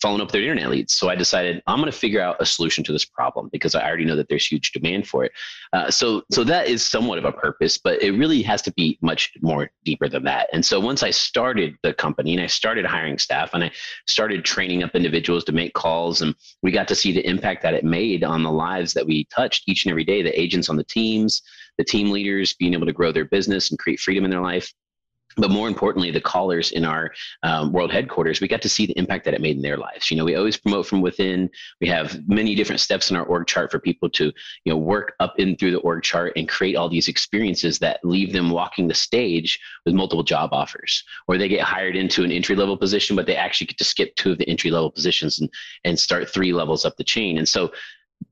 following 0.00 0.20
up 0.20 0.30
their 0.30 0.42
internet 0.42 0.70
leads. 0.70 0.94
So 0.94 1.08
I 1.08 1.14
decided 1.14 1.62
I'm 1.66 1.80
going 1.80 1.90
to 1.90 1.96
figure 1.96 2.20
out 2.20 2.36
a 2.40 2.46
solution 2.46 2.84
to 2.84 2.92
this 2.92 3.04
problem 3.04 3.48
because 3.52 3.74
I 3.74 3.86
already 3.86 4.04
know 4.04 4.16
that 4.16 4.28
there's 4.28 4.46
huge 4.46 4.72
demand 4.72 5.08
for 5.08 5.24
it. 5.24 5.32
Uh, 5.72 5.90
so 5.90 6.22
so 6.30 6.44
that 6.44 6.68
is 6.68 6.84
somewhat 6.84 7.18
of 7.18 7.24
a 7.24 7.32
purpose, 7.32 7.78
but 7.78 8.02
it 8.02 8.12
really 8.12 8.42
has 8.42 8.62
to 8.62 8.72
be 8.72 8.98
much 9.02 9.32
more 9.42 9.70
deeper 9.84 10.08
than 10.08 10.24
that. 10.24 10.48
And 10.52 10.64
so 10.64 10.78
once 10.78 11.02
I 11.02 11.10
started 11.10 11.76
the 11.82 11.92
company 11.92 12.34
and 12.34 12.42
I 12.42 12.46
started 12.46 12.84
hiring 12.84 13.18
staff 13.18 13.50
and 13.54 13.64
I 13.64 13.70
started 14.06 14.44
training 14.44 14.82
up 14.82 14.94
individuals 14.94 15.44
to 15.44 15.52
make 15.52 15.74
calls, 15.74 16.22
and 16.22 16.34
we 16.62 16.70
got 16.70 16.88
to 16.88 16.94
see 16.94 17.12
the 17.12 17.26
impact 17.26 17.62
that 17.62 17.74
it 17.74 17.84
made 17.84 18.24
on 18.24 18.42
the 18.42 18.52
lives 18.52 18.92
that 18.94 19.06
we 19.06 19.26
touched 19.26 19.64
each 19.68 19.84
and 19.84 19.90
every 19.90 20.04
day. 20.04 20.22
The 20.22 20.38
agents 20.38 20.68
on 20.68 20.76
the 20.76 20.84
teams, 20.84 21.42
the 21.76 21.84
team 21.84 22.10
leaders 22.10 22.54
being 22.54 22.74
able 22.74 22.86
to 22.86 22.92
grow 22.92 23.12
their 23.12 23.24
business 23.24 23.70
and 23.70 23.78
create 23.78 24.00
freedom 24.00 24.24
in 24.24 24.30
their 24.30 24.42
life 24.42 24.72
but 25.36 25.50
more 25.50 25.68
importantly, 25.68 26.10
the 26.10 26.20
callers 26.20 26.72
in 26.72 26.84
our 26.84 27.12
um, 27.42 27.72
world 27.72 27.92
headquarters, 27.92 28.40
we 28.40 28.48
got 28.48 28.62
to 28.62 28.68
see 28.68 28.86
the 28.86 28.98
impact 28.98 29.24
that 29.24 29.34
it 29.34 29.40
made 29.40 29.56
in 29.56 29.62
their 29.62 29.76
lives. 29.76 30.10
You 30.10 30.16
know, 30.16 30.24
we 30.24 30.34
always 30.34 30.56
promote 30.56 30.86
from 30.86 31.00
within. 31.00 31.50
We 31.80 31.88
have 31.88 32.26
many 32.28 32.54
different 32.54 32.80
steps 32.80 33.10
in 33.10 33.16
our 33.16 33.24
org 33.24 33.46
chart 33.46 33.70
for 33.70 33.78
people 33.78 34.08
to, 34.10 34.32
you 34.64 34.72
know, 34.72 34.76
work 34.76 35.14
up 35.20 35.38
in 35.38 35.56
through 35.56 35.72
the 35.72 35.78
org 35.78 36.02
chart 36.02 36.32
and 36.36 36.48
create 36.48 36.76
all 36.76 36.88
these 36.88 37.08
experiences 37.08 37.78
that 37.78 38.00
leave 38.02 38.32
them 38.32 38.50
walking 38.50 38.88
the 38.88 38.94
stage 38.94 39.60
with 39.84 39.94
multiple 39.94 40.24
job 40.24 40.50
offers, 40.52 41.04
or 41.28 41.38
they 41.38 41.48
get 41.48 41.60
hired 41.60 41.94
into 41.94 42.24
an 42.24 42.32
entry 42.32 42.56
level 42.56 42.76
position, 42.76 43.14
but 43.14 43.26
they 43.26 43.36
actually 43.36 43.66
get 43.66 43.78
to 43.78 43.84
skip 43.84 44.14
two 44.16 44.32
of 44.32 44.38
the 44.38 44.48
entry 44.48 44.70
level 44.70 44.90
positions 44.90 45.40
and 45.40 45.50
and 45.84 45.98
start 45.98 46.28
three 46.28 46.52
levels 46.52 46.84
up 46.84 46.96
the 46.96 47.04
chain. 47.04 47.38
And 47.38 47.48
so 47.48 47.70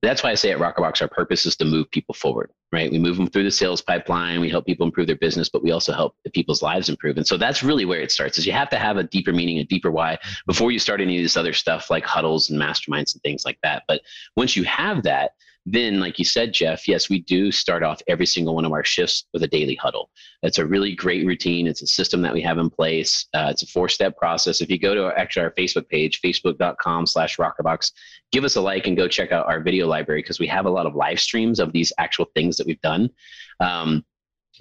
that's 0.02 0.22
why 0.22 0.30
I 0.30 0.34
say 0.34 0.50
at 0.50 0.58
Rokrbox, 0.58 1.00
our 1.00 1.08
purpose 1.08 1.46
is 1.46 1.56
to 1.56 1.64
move 1.64 1.90
people 1.90 2.14
forward, 2.14 2.50
right? 2.72 2.90
We 2.90 2.98
move 2.98 3.16
them 3.16 3.28
through 3.28 3.44
the 3.44 3.50
sales 3.50 3.80
pipeline. 3.80 4.40
We 4.40 4.50
help 4.50 4.66
people 4.66 4.86
improve 4.86 5.06
their 5.06 5.16
business, 5.16 5.48
but 5.48 5.62
we 5.62 5.70
also 5.70 5.92
help 5.92 6.14
people's 6.32 6.62
lives 6.62 6.88
improve. 6.88 7.16
And 7.16 7.26
so 7.26 7.36
that's 7.36 7.62
really 7.62 7.84
where 7.84 8.00
it 8.00 8.12
starts 8.12 8.38
is 8.38 8.46
you 8.46 8.52
have 8.52 8.70
to 8.70 8.78
have 8.78 8.96
a 8.96 9.04
deeper 9.04 9.32
meaning, 9.32 9.58
a 9.58 9.64
deeper 9.64 9.90
why 9.90 10.18
before 10.46 10.70
you 10.70 10.78
start 10.78 11.00
any 11.00 11.16
of 11.18 11.24
this 11.24 11.36
other 11.36 11.52
stuff 11.52 11.90
like 11.90 12.04
huddles 12.04 12.50
and 12.50 12.60
masterminds 12.60 13.14
and 13.14 13.22
things 13.22 13.44
like 13.44 13.58
that. 13.62 13.84
But 13.88 14.02
once 14.36 14.56
you 14.56 14.64
have 14.64 15.02
that, 15.04 15.32
then, 15.68 15.98
like 15.98 16.20
you 16.20 16.24
said, 16.24 16.54
Jeff, 16.54 16.86
yes, 16.86 17.10
we 17.10 17.22
do 17.22 17.50
start 17.50 17.82
off 17.82 18.00
every 18.06 18.24
single 18.24 18.54
one 18.54 18.64
of 18.64 18.70
our 18.70 18.84
shifts 18.84 19.26
with 19.32 19.42
a 19.42 19.48
daily 19.48 19.74
huddle. 19.74 20.10
It's 20.44 20.58
a 20.58 20.64
really 20.64 20.94
great 20.94 21.26
routine. 21.26 21.66
It's 21.66 21.82
a 21.82 21.88
system 21.88 22.22
that 22.22 22.32
we 22.32 22.40
have 22.42 22.58
in 22.58 22.70
place. 22.70 23.26
Uh, 23.34 23.48
it's 23.50 23.64
a 23.64 23.66
four-step 23.66 24.16
process. 24.16 24.60
If 24.60 24.70
you 24.70 24.78
go 24.78 24.94
to 24.94 25.06
our, 25.06 25.18
actually 25.18 25.42
our 25.42 25.50
Facebook 25.50 25.88
page, 25.88 26.20
facebook.com 26.20 27.06
slash 27.06 27.36
rokrbox, 27.36 27.90
give 28.30 28.44
us 28.44 28.54
a 28.54 28.60
like 28.60 28.86
and 28.86 28.96
go 28.96 29.08
check 29.08 29.32
out 29.32 29.46
our 29.46 29.60
video 29.60 29.88
library 29.88 30.22
because 30.22 30.38
we 30.38 30.46
have 30.46 30.66
a 30.66 30.70
lot 30.70 30.86
of 30.86 30.94
live 30.94 31.18
streams 31.18 31.58
of 31.58 31.72
these 31.72 31.92
actual 31.98 32.26
things 32.36 32.56
that 32.58 32.66
we've 32.68 32.80
done. 32.80 33.10
Um, 33.58 34.04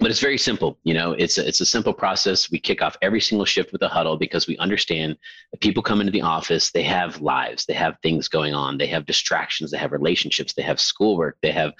but 0.00 0.10
it's 0.10 0.20
very 0.20 0.38
simple 0.38 0.78
you 0.84 0.94
know 0.94 1.12
it's 1.12 1.38
a, 1.38 1.46
it's 1.46 1.60
a 1.60 1.66
simple 1.66 1.92
process. 1.92 2.50
We 2.50 2.58
kick 2.58 2.82
off 2.82 2.96
every 3.02 3.20
single 3.20 3.44
shift 3.44 3.72
with 3.72 3.82
a 3.82 3.88
huddle 3.88 4.16
because 4.16 4.46
we 4.46 4.56
understand 4.58 5.16
that 5.50 5.60
people 5.60 5.82
come 5.82 6.00
into 6.00 6.12
the 6.12 6.22
office 6.22 6.70
they 6.70 6.82
have 6.82 7.20
lives 7.20 7.64
they 7.66 7.74
have 7.74 7.96
things 8.02 8.28
going 8.28 8.54
on 8.54 8.78
they 8.78 8.86
have 8.88 9.06
distractions 9.06 9.70
they 9.70 9.78
have 9.78 9.92
relationships 9.92 10.52
they 10.52 10.62
have 10.62 10.80
schoolwork 10.80 11.36
they 11.42 11.52
have 11.52 11.72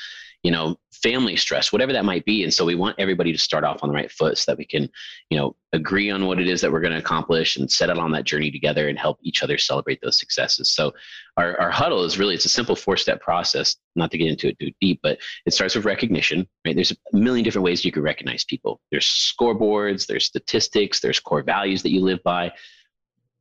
you 0.46 0.52
know 0.52 0.76
family 0.92 1.34
stress 1.34 1.72
whatever 1.72 1.92
that 1.92 2.04
might 2.04 2.24
be. 2.24 2.44
And 2.44 2.54
so 2.54 2.64
we 2.64 2.76
want 2.76 2.94
everybody 2.98 3.32
to 3.32 3.38
start 3.38 3.64
off 3.64 3.80
on 3.82 3.88
the 3.88 3.94
right 3.94 4.10
foot 4.10 4.38
so 4.38 4.52
that 4.52 4.58
we 4.58 4.64
can 4.64 4.88
you 5.28 5.36
know 5.36 5.56
agree 5.72 6.08
on 6.08 6.24
what 6.24 6.38
it 6.38 6.46
is 6.46 6.60
that 6.60 6.70
we're 6.70 6.80
going 6.80 6.92
to 6.92 7.00
accomplish 7.00 7.56
and 7.56 7.70
set 7.70 7.90
out 7.90 7.98
on 7.98 8.12
that 8.12 8.24
journey 8.24 8.52
together 8.52 8.88
and 8.88 8.96
help 8.96 9.18
each 9.22 9.42
other 9.42 9.58
celebrate 9.58 10.00
those 10.02 10.20
successes. 10.20 10.70
So 10.70 10.92
our, 11.36 11.60
our 11.60 11.70
huddle 11.70 12.04
is 12.04 12.16
really 12.16 12.36
it's 12.36 12.44
a 12.44 12.48
simple 12.48 12.76
four 12.76 12.96
step 12.96 13.20
process 13.20 13.74
not 13.96 14.12
to 14.12 14.18
get 14.18 14.28
into 14.28 14.48
it 14.48 14.58
too 14.60 14.70
deep 14.80 15.00
but 15.02 15.18
it 15.46 15.52
starts 15.52 15.74
with 15.74 15.84
recognition 15.84 16.46
right? 16.64 16.76
There's 16.76 16.92
a 16.92 17.16
million 17.16 17.42
different 17.42 17.64
ways 17.64 17.84
you 17.84 17.90
can 17.90 18.02
recognize 18.02 18.44
people. 18.44 18.80
There's 18.92 19.06
scoreboards 19.06 20.06
there's 20.06 20.26
statistics 20.26 21.00
there's 21.00 21.18
core 21.18 21.42
values 21.42 21.82
that 21.82 21.90
you 21.90 22.02
live 22.02 22.22
by 22.22 22.52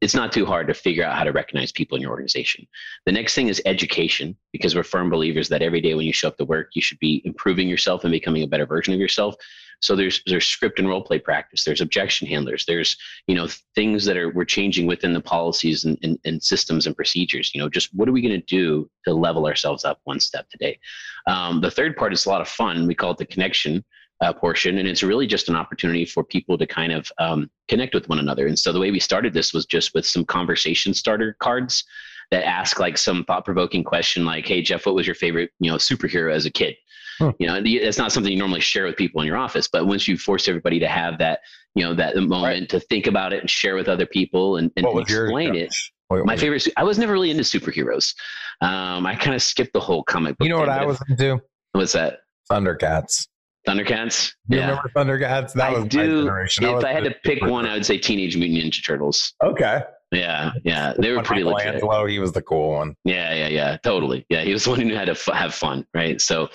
it's 0.02 0.16
not 0.16 0.32
too 0.32 0.46
hard 0.46 0.68
to 0.68 0.74
figure 0.74 1.04
out 1.04 1.16
how 1.16 1.24
to 1.24 1.32
recognize 1.32 1.72
people 1.72 1.96
in 1.96 2.02
your 2.02 2.12
organization. 2.12 2.68
The 3.06 3.12
next 3.12 3.34
thing 3.34 3.48
is 3.48 3.62
education, 3.66 4.36
because 4.52 4.76
we're 4.76 4.84
firm 4.84 5.10
believers 5.10 5.50
that 5.50 5.62
every 5.62 5.82
day 5.82 5.96
when 5.96 6.06
you 6.06 6.14
show 6.14 6.28
up 6.28 6.38
to 6.38 6.46
work, 6.46 6.72
you 6.74 6.82
should 6.82 7.00
be 7.00 7.22
improving 7.26 7.68
yourself 7.68 8.04
and 8.04 8.12
becoming 8.12 8.44
a 8.44 8.48
better 8.48 8.66
version 8.66 8.94
of 8.94 9.00
yourself. 9.00 9.36
So 9.82 9.96
there's 9.96 10.22
there's 10.26 10.46
script 10.46 10.80
and 10.80 10.88
role 10.88 11.04
play 11.04 11.20
practice. 11.20 11.64
There's 11.64 11.82
objection 11.82 12.28
handlers. 12.28 12.66
There's 12.66 12.98
you 13.28 13.36
know 13.36 13.48
things 13.76 14.06
that 14.06 14.18
are 14.18 14.30
we're 14.30 14.46
changing 14.46 14.88
within 14.88 15.14
the 15.14 15.22
policies 15.22 15.84
and, 15.86 15.98
and, 16.02 16.18
and 16.26 16.42
systems 16.42 16.88
and 16.88 16.96
procedures. 16.96 17.52
You 17.54 17.62
know, 17.62 17.70
just 17.70 17.94
what 17.94 18.08
are 18.08 18.14
we 18.14 18.22
going 18.22 18.40
to 18.40 18.46
do 18.46 18.90
to 19.06 19.14
level 19.14 19.46
ourselves 19.46 19.86
up 19.86 20.00
one 20.06 20.20
step 20.20 20.50
today? 20.50 20.80
Um, 21.28 21.62
the 21.62 21.72
third 21.72 21.98
part 21.98 22.14
is 22.14 22.26
a 22.26 22.30
lot 22.30 22.42
of 22.42 22.48
fun. 22.48 22.88
We 22.88 22.96
call 22.96 23.12
it 23.12 23.18
the 23.18 23.26
connection 23.26 23.84
uh, 24.22 24.34
portion, 24.34 24.78
and 24.78 24.88
it's 24.88 25.04
really 25.04 25.28
just 25.28 25.50
an 25.50 25.56
opportunity 25.56 26.06
for 26.06 26.24
people 26.24 26.58
to 26.58 26.66
kind 26.66 26.92
of 26.92 27.12
um, 27.20 27.50
connect 27.68 27.94
with 27.94 28.08
one 28.10 28.20
another. 28.20 28.48
And 28.48 28.58
so 28.58 28.72
the 28.72 28.80
way 28.80 28.92
we 28.92 29.00
started 29.00 29.34
this 29.34 29.54
was 29.54 29.66
just 29.66 29.94
with 29.94 30.06
some 30.06 30.26
conversation 30.26 30.94
starter 30.94 31.36
cards 31.40 31.84
that 32.32 32.46
ask 32.46 32.80
like 32.80 32.98
some 32.98 33.24
thought-provoking 33.26 33.84
question, 33.84 34.26
like, 34.26 34.48
"Hey 34.48 34.62
Jeff, 34.62 34.86
what 34.86 34.96
was 34.96 35.06
your 35.06 35.16
favorite 35.16 35.52
you 35.60 35.70
know 35.70 35.78
superhero 35.78 36.34
as 36.34 36.46
a 36.46 36.52
kid?" 36.52 36.76
Hmm. 37.20 37.30
You 37.40 37.48
know, 37.48 37.62
it's 37.64 37.98
not 37.98 38.12
something 38.12 38.32
you 38.32 38.38
normally 38.38 38.60
share 38.60 38.86
with 38.86 38.98
people 38.98 39.22
in 39.22 39.28
your 39.28 39.38
office, 39.38 39.68
but 39.68 39.88
once 39.88 40.08
you 40.08 40.18
force 40.18 40.48
everybody 40.48 40.80
to 40.80 40.88
have 40.88 41.18
that, 41.20 41.40
you 41.74 41.84
know, 41.84 41.94
that 41.94 42.16
moment 42.18 42.44
right. 42.44 42.70
to 42.70 42.80
think 42.80 43.08
about 43.08 43.32
it 43.32 43.40
and 43.40 43.50
share 43.50 43.76
with 43.76 43.88
other 43.88 44.06
people 44.06 44.58
and, 44.58 44.72
and 44.76 44.86
explain 45.00 45.54
your, 45.54 45.64
it. 45.64 45.76
What, 46.10 46.26
my 46.26 46.36
favorite, 46.36 46.68
I 46.78 46.84
was 46.84 47.00
never 47.00 47.14
really 47.14 47.32
into 47.32 47.44
superheroes. 47.44 48.14
Um, 48.62 49.06
I 49.06 49.16
kind 49.16 49.36
of 49.36 49.42
skipped 49.42 49.74
the 49.74 49.80
whole 49.80 50.04
comic 50.04 50.38
book. 50.38 50.46
You 50.46 50.54
know 50.54 50.60
what 50.60 50.70
I 50.70 50.86
was 50.86 51.02
into? 51.10 51.42
What's 51.72 51.94
that? 51.94 52.20
Thundercats. 52.52 53.28
Thundercats. 53.68 54.34
You 54.48 54.60
yeah. 54.60 54.70
remember 54.70 54.90
Thundercats? 54.96 55.54
That 55.54 55.70
I 55.70 55.80
was 55.80 55.86
do. 55.86 56.28
If 56.28 56.84
I 56.84 56.94
had 56.94 57.04
to 57.04 57.16
pick 57.24 57.42
one, 57.44 57.66
I 57.66 57.74
would 57.74 57.86
say 57.86 57.98
Teenage 57.98 58.38
Mutant 58.38 58.74
Ninja 58.74 58.86
Turtles. 58.86 59.34
Okay. 59.44 59.82
Yeah, 60.12 60.52
yeah, 60.64 60.94
they 60.98 61.12
were 61.12 61.24
pretty 61.24 61.44
legit. 61.44 61.76
Angelo, 61.76 62.06
he 62.06 62.20
was 62.20 62.32
the 62.32 62.42
cool 62.42 62.74
one. 62.74 62.96
Yeah, 63.04 63.34
yeah, 63.34 63.48
yeah, 63.48 63.78
totally. 63.78 64.26
Yeah, 64.30 64.44
he 64.44 64.54
was 64.54 64.64
the 64.64 64.70
one 64.70 64.80
who 64.80 64.86
knew 64.86 64.96
how 64.96 65.06
to 65.06 65.12
f- 65.12 65.30
have 65.34 65.54
fun, 65.54 65.86
right? 65.94 66.22
So, 66.22 66.50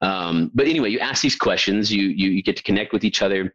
um, 0.00 0.50
but 0.54 0.66
anyway, 0.66 0.90
you 0.90 0.98
ask 1.00 1.20
these 1.20 1.36
questions, 1.36 1.92
you 1.92 2.04
you 2.04 2.30
you 2.30 2.42
get 2.42 2.56
to 2.56 2.62
connect 2.62 2.92
with 2.92 3.04
each 3.04 3.20
other 3.20 3.54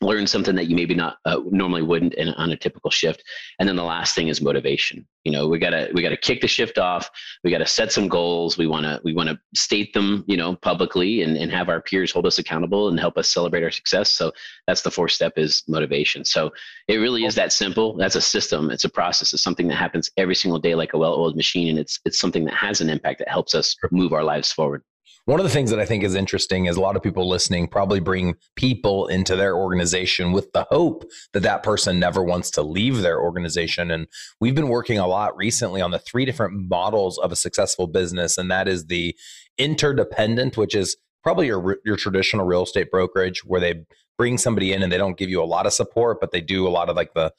learn 0.00 0.26
something 0.26 0.54
that 0.54 0.66
you 0.66 0.76
maybe 0.76 0.94
not 0.94 1.18
uh, 1.24 1.40
normally 1.50 1.82
wouldn't 1.82 2.14
in, 2.14 2.28
on 2.30 2.50
a 2.50 2.56
typical 2.56 2.90
shift. 2.90 3.22
And 3.58 3.68
then 3.68 3.76
the 3.76 3.84
last 3.84 4.14
thing 4.14 4.28
is 4.28 4.40
motivation. 4.40 5.06
You 5.24 5.32
know 5.32 5.48
we 5.48 5.58
got 5.58 5.70
to 5.70 5.90
we 5.92 6.02
got 6.02 6.10
to 6.10 6.16
kick 6.16 6.40
the 6.40 6.48
shift 6.48 6.78
off. 6.78 7.10
We 7.44 7.50
got 7.50 7.58
to 7.58 7.66
set 7.66 7.92
some 7.92 8.08
goals. 8.08 8.56
We 8.56 8.66
want 8.66 8.84
to 8.84 9.00
we 9.04 9.14
want 9.14 9.28
to 9.28 9.38
state 9.54 9.92
them 9.92 10.24
you 10.26 10.36
know 10.36 10.56
publicly 10.56 11.22
and, 11.22 11.36
and 11.36 11.50
have 11.52 11.68
our 11.68 11.80
peers 11.82 12.12
hold 12.12 12.26
us 12.26 12.38
accountable 12.38 12.88
and 12.88 12.98
help 12.98 13.18
us 13.18 13.28
celebrate 13.28 13.62
our 13.62 13.70
success. 13.70 14.10
So 14.10 14.32
that's 14.66 14.82
the 14.82 14.90
fourth 14.90 15.12
step 15.12 15.34
is 15.36 15.64
motivation. 15.68 16.24
So 16.24 16.50
it 16.86 16.96
really 16.96 17.24
is 17.24 17.34
that 17.34 17.52
simple. 17.52 17.96
That's 17.96 18.16
a 18.16 18.20
system. 18.20 18.70
It's 18.70 18.84
a 18.84 18.88
process. 18.88 19.32
It's 19.32 19.42
something 19.42 19.68
that 19.68 19.76
happens 19.76 20.10
every 20.16 20.34
single 20.34 20.58
day 20.58 20.74
like 20.74 20.94
a 20.94 20.98
well-oiled 20.98 21.36
machine 21.36 21.68
and 21.68 21.78
it's 21.78 22.00
it's 22.04 22.18
something 22.18 22.44
that 22.44 22.54
has 22.54 22.80
an 22.80 22.88
impact 22.88 23.18
that 23.18 23.28
helps 23.28 23.54
us 23.54 23.76
move 23.90 24.12
our 24.12 24.24
lives 24.24 24.52
forward 24.52 24.82
one 25.28 25.40
of 25.40 25.44
the 25.44 25.50
things 25.50 25.68
that 25.68 25.78
I 25.78 25.84
think 25.84 26.04
is 26.04 26.14
interesting 26.14 26.64
is 26.64 26.78
a 26.78 26.80
lot 26.80 26.96
of 26.96 27.02
people 27.02 27.28
listening 27.28 27.68
probably 27.68 28.00
bring 28.00 28.34
people 28.56 29.08
into 29.08 29.36
their 29.36 29.54
organization 29.54 30.32
with 30.32 30.50
the 30.52 30.66
hope 30.70 31.04
that 31.34 31.42
that 31.42 31.62
person 31.62 32.00
never 32.00 32.24
wants 32.24 32.50
to 32.52 32.62
leave 32.62 33.02
their 33.02 33.20
organization. 33.20 33.90
And 33.90 34.06
we've 34.40 34.54
been 34.54 34.70
working 34.70 34.96
a 34.96 35.06
lot 35.06 35.36
recently 35.36 35.82
on 35.82 35.90
the 35.90 35.98
three 35.98 36.24
different 36.24 36.70
models 36.70 37.18
of 37.18 37.30
a 37.30 37.36
successful 37.36 37.86
business, 37.86 38.38
and 38.38 38.50
that 38.50 38.68
is 38.68 38.86
the 38.86 39.14
interdependent, 39.58 40.56
which 40.56 40.74
is 40.74 40.96
probably 41.22 41.48
your 41.48 41.76
your 41.84 41.96
traditional 41.96 42.46
real 42.46 42.62
estate 42.62 42.90
brokerage 42.90 43.44
where 43.44 43.60
they 43.60 43.84
bring 44.16 44.38
somebody 44.38 44.72
in 44.72 44.82
and 44.82 44.90
they 44.90 44.96
don't 44.96 45.18
give 45.18 45.28
you 45.28 45.42
a 45.42 45.44
lot 45.44 45.66
of 45.66 45.74
support, 45.74 46.22
but 46.22 46.32
they 46.32 46.40
do 46.40 46.66
a 46.66 46.70
lot 46.70 46.88
of 46.88 46.96
like 46.96 47.12
the 47.12 47.34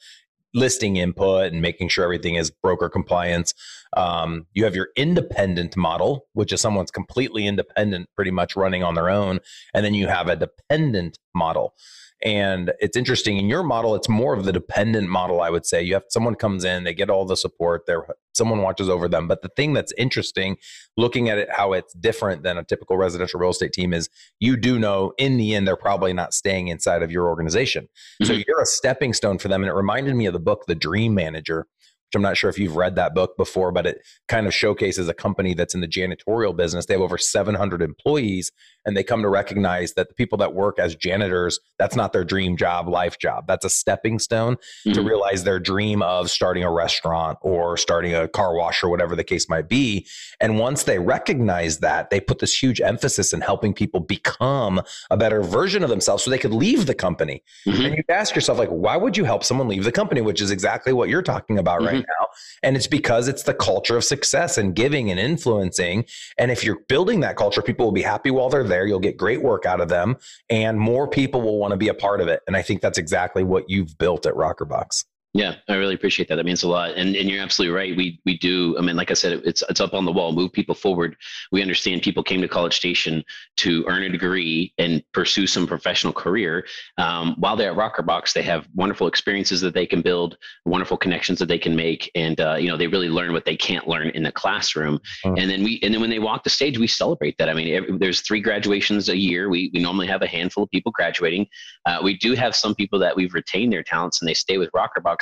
listing 0.54 0.96
input 0.96 1.52
and 1.52 1.62
making 1.62 1.88
sure 1.88 2.04
everything 2.04 2.34
is 2.34 2.50
broker 2.50 2.88
compliance. 2.88 3.54
Um, 3.96 4.46
you 4.52 4.64
have 4.64 4.74
your 4.74 4.88
independent 4.96 5.76
model, 5.76 6.26
which 6.32 6.52
is 6.52 6.60
someone's 6.60 6.90
completely 6.90 7.46
independent, 7.46 8.08
pretty 8.16 8.30
much 8.30 8.56
running 8.56 8.82
on 8.82 8.94
their 8.94 9.10
own. 9.10 9.40
And 9.74 9.84
then 9.84 9.94
you 9.94 10.08
have 10.08 10.28
a 10.28 10.36
dependent 10.36 11.18
model. 11.34 11.74
And 12.22 12.72
it's 12.80 12.96
interesting 12.96 13.38
in 13.38 13.48
your 13.48 13.62
model, 13.62 13.94
it's 13.94 14.08
more 14.08 14.34
of 14.34 14.44
the 14.44 14.52
dependent 14.52 15.08
model, 15.08 15.40
I 15.40 15.48
would 15.48 15.64
say. 15.64 15.82
You 15.82 15.94
have 15.94 16.04
someone 16.10 16.34
comes 16.34 16.64
in, 16.64 16.84
they 16.84 16.92
get 16.92 17.08
all 17.08 17.24
the 17.24 17.36
support, 17.36 17.86
there 17.86 18.06
someone 18.34 18.60
watches 18.62 18.88
over 18.88 19.08
them. 19.08 19.26
But 19.26 19.42
the 19.42 19.48
thing 19.48 19.72
that's 19.72 19.92
interesting, 19.96 20.56
looking 20.96 21.28
at 21.28 21.38
it 21.38 21.48
how 21.50 21.72
it's 21.72 21.94
different 21.94 22.42
than 22.42 22.58
a 22.58 22.64
typical 22.64 22.96
residential 22.96 23.40
real 23.40 23.50
estate 23.50 23.72
team, 23.72 23.94
is 23.94 24.10
you 24.38 24.56
do 24.56 24.78
know 24.78 25.12
in 25.18 25.38
the 25.38 25.54
end 25.54 25.66
they're 25.66 25.76
probably 25.76 26.12
not 26.12 26.34
staying 26.34 26.68
inside 26.68 27.02
of 27.02 27.10
your 27.10 27.26
organization. 27.28 27.84
Mm-hmm. 27.84 28.24
So 28.26 28.32
you're 28.34 28.60
a 28.60 28.66
stepping 28.66 29.14
stone 29.14 29.38
for 29.38 29.48
them. 29.48 29.62
And 29.62 29.70
it 29.70 29.74
reminded 29.74 30.14
me 30.14 30.26
of 30.26 30.32
the 30.32 30.40
book 30.40 30.66
The 30.66 30.74
Dream 30.74 31.14
Manager 31.14 31.66
which 32.10 32.16
I'm 32.16 32.22
not 32.22 32.36
sure 32.36 32.50
if 32.50 32.58
you've 32.58 32.74
read 32.74 32.96
that 32.96 33.14
book 33.14 33.36
before, 33.36 33.70
but 33.70 33.86
it 33.86 34.02
kind 34.26 34.48
of 34.48 34.54
showcases 34.54 35.08
a 35.08 35.14
company 35.14 35.54
that's 35.54 35.76
in 35.76 35.80
the 35.80 35.86
janitorial 35.86 36.56
business. 36.56 36.86
They 36.86 36.94
have 36.94 37.02
over 37.02 37.16
700 37.16 37.82
employees, 37.82 38.50
and 38.84 38.96
they 38.96 39.04
come 39.04 39.22
to 39.22 39.28
recognize 39.28 39.92
that 39.92 40.08
the 40.08 40.14
people 40.14 40.36
that 40.38 40.52
work 40.52 40.80
as 40.80 40.96
janitors, 40.96 41.60
that's 41.78 41.94
not 41.94 42.12
their 42.12 42.24
dream 42.24 42.56
job, 42.56 42.88
life 42.88 43.18
job. 43.20 43.46
That's 43.46 43.64
a 43.64 43.70
stepping 43.70 44.18
stone 44.18 44.56
mm-hmm. 44.56 44.92
to 44.92 45.02
realize 45.02 45.44
their 45.44 45.60
dream 45.60 46.02
of 46.02 46.30
starting 46.30 46.64
a 46.64 46.72
restaurant 46.72 47.38
or 47.42 47.76
starting 47.76 48.12
a 48.12 48.26
car 48.26 48.56
wash 48.56 48.82
or 48.82 48.88
whatever 48.88 49.14
the 49.14 49.22
case 49.22 49.48
might 49.48 49.68
be. 49.68 50.04
And 50.40 50.58
once 50.58 50.82
they 50.82 50.98
recognize 50.98 51.78
that, 51.78 52.10
they 52.10 52.18
put 52.18 52.40
this 52.40 52.60
huge 52.60 52.80
emphasis 52.80 53.32
in 53.32 53.40
helping 53.40 53.72
people 53.72 54.00
become 54.00 54.82
a 55.10 55.16
better 55.16 55.42
version 55.42 55.84
of 55.84 55.90
themselves 55.90 56.24
so 56.24 56.30
they 56.30 56.38
could 56.38 56.54
leave 56.54 56.86
the 56.86 56.94
company. 56.94 57.44
Mm-hmm. 57.68 57.84
And 57.84 57.96
you 57.98 58.02
ask 58.08 58.34
yourself, 58.34 58.58
like, 58.58 58.70
why 58.70 58.96
would 58.96 59.16
you 59.16 59.24
help 59.24 59.44
someone 59.44 59.68
leave 59.68 59.84
the 59.84 59.92
company? 59.92 60.22
Which 60.22 60.40
is 60.40 60.50
exactly 60.50 60.92
what 60.92 61.08
you're 61.08 61.22
talking 61.22 61.58
about 61.58 61.82
mm-hmm. 61.82 61.96
right 61.96 61.99
now. 62.00 62.26
And 62.62 62.76
it's 62.76 62.86
because 62.86 63.28
it's 63.28 63.44
the 63.44 63.54
culture 63.54 63.96
of 63.96 64.04
success 64.04 64.58
and 64.58 64.74
giving 64.74 65.10
and 65.10 65.18
influencing. 65.18 66.04
And 66.38 66.50
if 66.50 66.64
you're 66.64 66.80
building 66.88 67.20
that 67.20 67.36
culture, 67.36 67.62
people 67.62 67.86
will 67.86 67.92
be 67.92 68.02
happy 68.02 68.30
while 68.30 68.48
they're 68.48 68.64
there. 68.64 68.86
You'll 68.86 69.00
get 69.00 69.16
great 69.16 69.42
work 69.42 69.66
out 69.66 69.80
of 69.80 69.88
them, 69.88 70.16
and 70.48 70.78
more 70.78 71.08
people 71.08 71.42
will 71.42 71.58
want 71.58 71.72
to 71.72 71.76
be 71.76 71.88
a 71.88 71.94
part 71.94 72.20
of 72.20 72.28
it. 72.28 72.40
And 72.46 72.56
I 72.56 72.62
think 72.62 72.80
that's 72.80 72.98
exactly 72.98 73.44
what 73.44 73.68
you've 73.68 73.96
built 73.98 74.26
at 74.26 74.34
Rokrbox. 74.34 75.04
Yeah, 75.32 75.54
I 75.68 75.74
really 75.74 75.94
appreciate 75.94 76.28
that. 76.28 76.36
That 76.36 76.44
means 76.44 76.64
a 76.64 76.68
lot. 76.68 76.96
And 76.96 77.14
and 77.14 77.30
you're 77.30 77.40
absolutely 77.40 77.72
right. 77.76 77.96
We 77.96 78.20
we 78.24 78.36
do. 78.38 78.76
I 78.76 78.80
mean, 78.80 78.96
like 78.96 79.12
I 79.12 79.14
said, 79.14 79.40
it's 79.44 79.62
it's 79.68 79.80
up 79.80 79.94
on 79.94 80.04
the 80.04 80.10
wall. 80.10 80.32
Move 80.32 80.52
people 80.52 80.74
forward. 80.74 81.16
We 81.52 81.62
understand 81.62 82.02
people 82.02 82.24
came 82.24 82.40
to 82.40 82.48
College 82.48 82.74
Station 82.74 83.22
to 83.58 83.84
earn 83.86 84.02
a 84.02 84.08
degree 84.08 84.74
and 84.78 85.04
pursue 85.12 85.46
some 85.46 85.68
professional 85.68 86.12
career. 86.12 86.66
Um, 86.98 87.36
while 87.38 87.54
they're 87.54 87.70
at 87.70 87.76
Rokrbox, 87.76 88.32
they 88.32 88.42
have 88.42 88.66
wonderful 88.74 89.06
experiences 89.06 89.60
that 89.60 89.72
they 89.72 89.86
can 89.86 90.02
build, 90.02 90.36
wonderful 90.64 90.96
connections 90.96 91.38
that 91.38 91.46
they 91.46 91.58
can 91.58 91.76
make, 91.76 92.10
and 92.16 92.40
uh, 92.40 92.56
you 92.56 92.68
know 92.68 92.76
they 92.76 92.88
really 92.88 93.08
learn 93.08 93.32
what 93.32 93.44
they 93.44 93.56
can't 93.56 93.86
learn 93.86 94.08
in 94.10 94.24
the 94.24 94.32
classroom. 94.32 94.98
Mm. 95.24 95.40
And 95.40 95.48
then 95.48 95.62
we 95.62 95.78
and 95.84 95.94
then 95.94 96.00
when 96.00 96.10
they 96.10 96.18
walk 96.18 96.42
the 96.42 96.50
stage, 96.50 96.76
we 96.76 96.88
celebrate 96.88 97.38
that. 97.38 97.48
I 97.48 97.54
mean, 97.54 97.72
every, 97.72 97.96
there's 97.98 98.22
three 98.22 98.40
graduations 98.40 99.08
a 99.08 99.16
year. 99.16 99.48
We 99.48 99.70
we 99.72 99.78
normally 99.78 100.08
have 100.08 100.22
a 100.22 100.26
handful 100.26 100.64
of 100.64 100.70
people 100.70 100.90
graduating. 100.90 101.46
Uh, 101.86 102.00
we 102.02 102.18
do 102.18 102.34
have 102.34 102.56
some 102.56 102.74
people 102.74 102.98
that 102.98 103.14
we've 103.14 103.32
retained 103.32 103.72
their 103.72 103.84
talents 103.84 104.20
and 104.20 104.28
they 104.28 104.34
stay 104.34 104.58
with 104.58 104.72
Rokrbox 104.72 105.19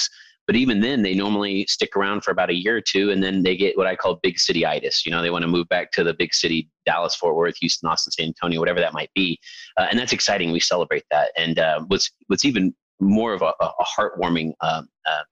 but 0.49 0.57
even 0.57 0.81
then, 0.81 1.03
they 1.03 1.15
normally 1.15 1.67
stick 1.69 1.95
around 1.95 2.25
for 2.25 2.31
about 2.31 2.49
a 2.49 2.55
year 2.55 2.77
or 2.77 2.81
two, 2.81 3.11
and 3.11 3.23
then 3.23 3.43
they 3.43 3.55
get 3.55 3.77
what 3.77 3.87
I 3.87 3.95
call 3.95 4.19
big 4.23 4.39
city 4.39 4.65
itis. 4.65 5.05
You 5.05 5.13
know, 5.13 5.21
they 5.21 5.31
want 5.31 5.43
to 5.43 5.49
move 5.49 5.69
back 5.69 5.93
to 5.93 6.03
the 6.03 6.15
big 6.15 6.33
city, 6.33 6.71
Dallas, 6.87 7.15
Fort 7.15 7.37
Worth, 7.37 7.57
Houston, 7.59 7.87
Austin, 7.87 8.13
San 8.13 8.27
Antonio, 8.29 8.59
whatever 8.59 8.81
that 8.81 8.95
might 8.95 9.11
be, 9.15 9.39
uh, 9.77 9.89
and 9.91 9.99
that's 9.99 10.15
exciting. 10.15 10.51
We 10.51 10.61
celebrate 10.61 11.05
that. 11.11 11.33
And 11.37 11.59
uh, 11.59 11.85
what's 11.89 12.11
what's 12.29 12.47
even 12.47 12.75
more 12.99 13.35
of 13.35 13.43
a, 13.43 13.53
a 13.61 13.85
heartwarming 13.85 14.53
um, 14.63 14.89
uh, 15.07 15.23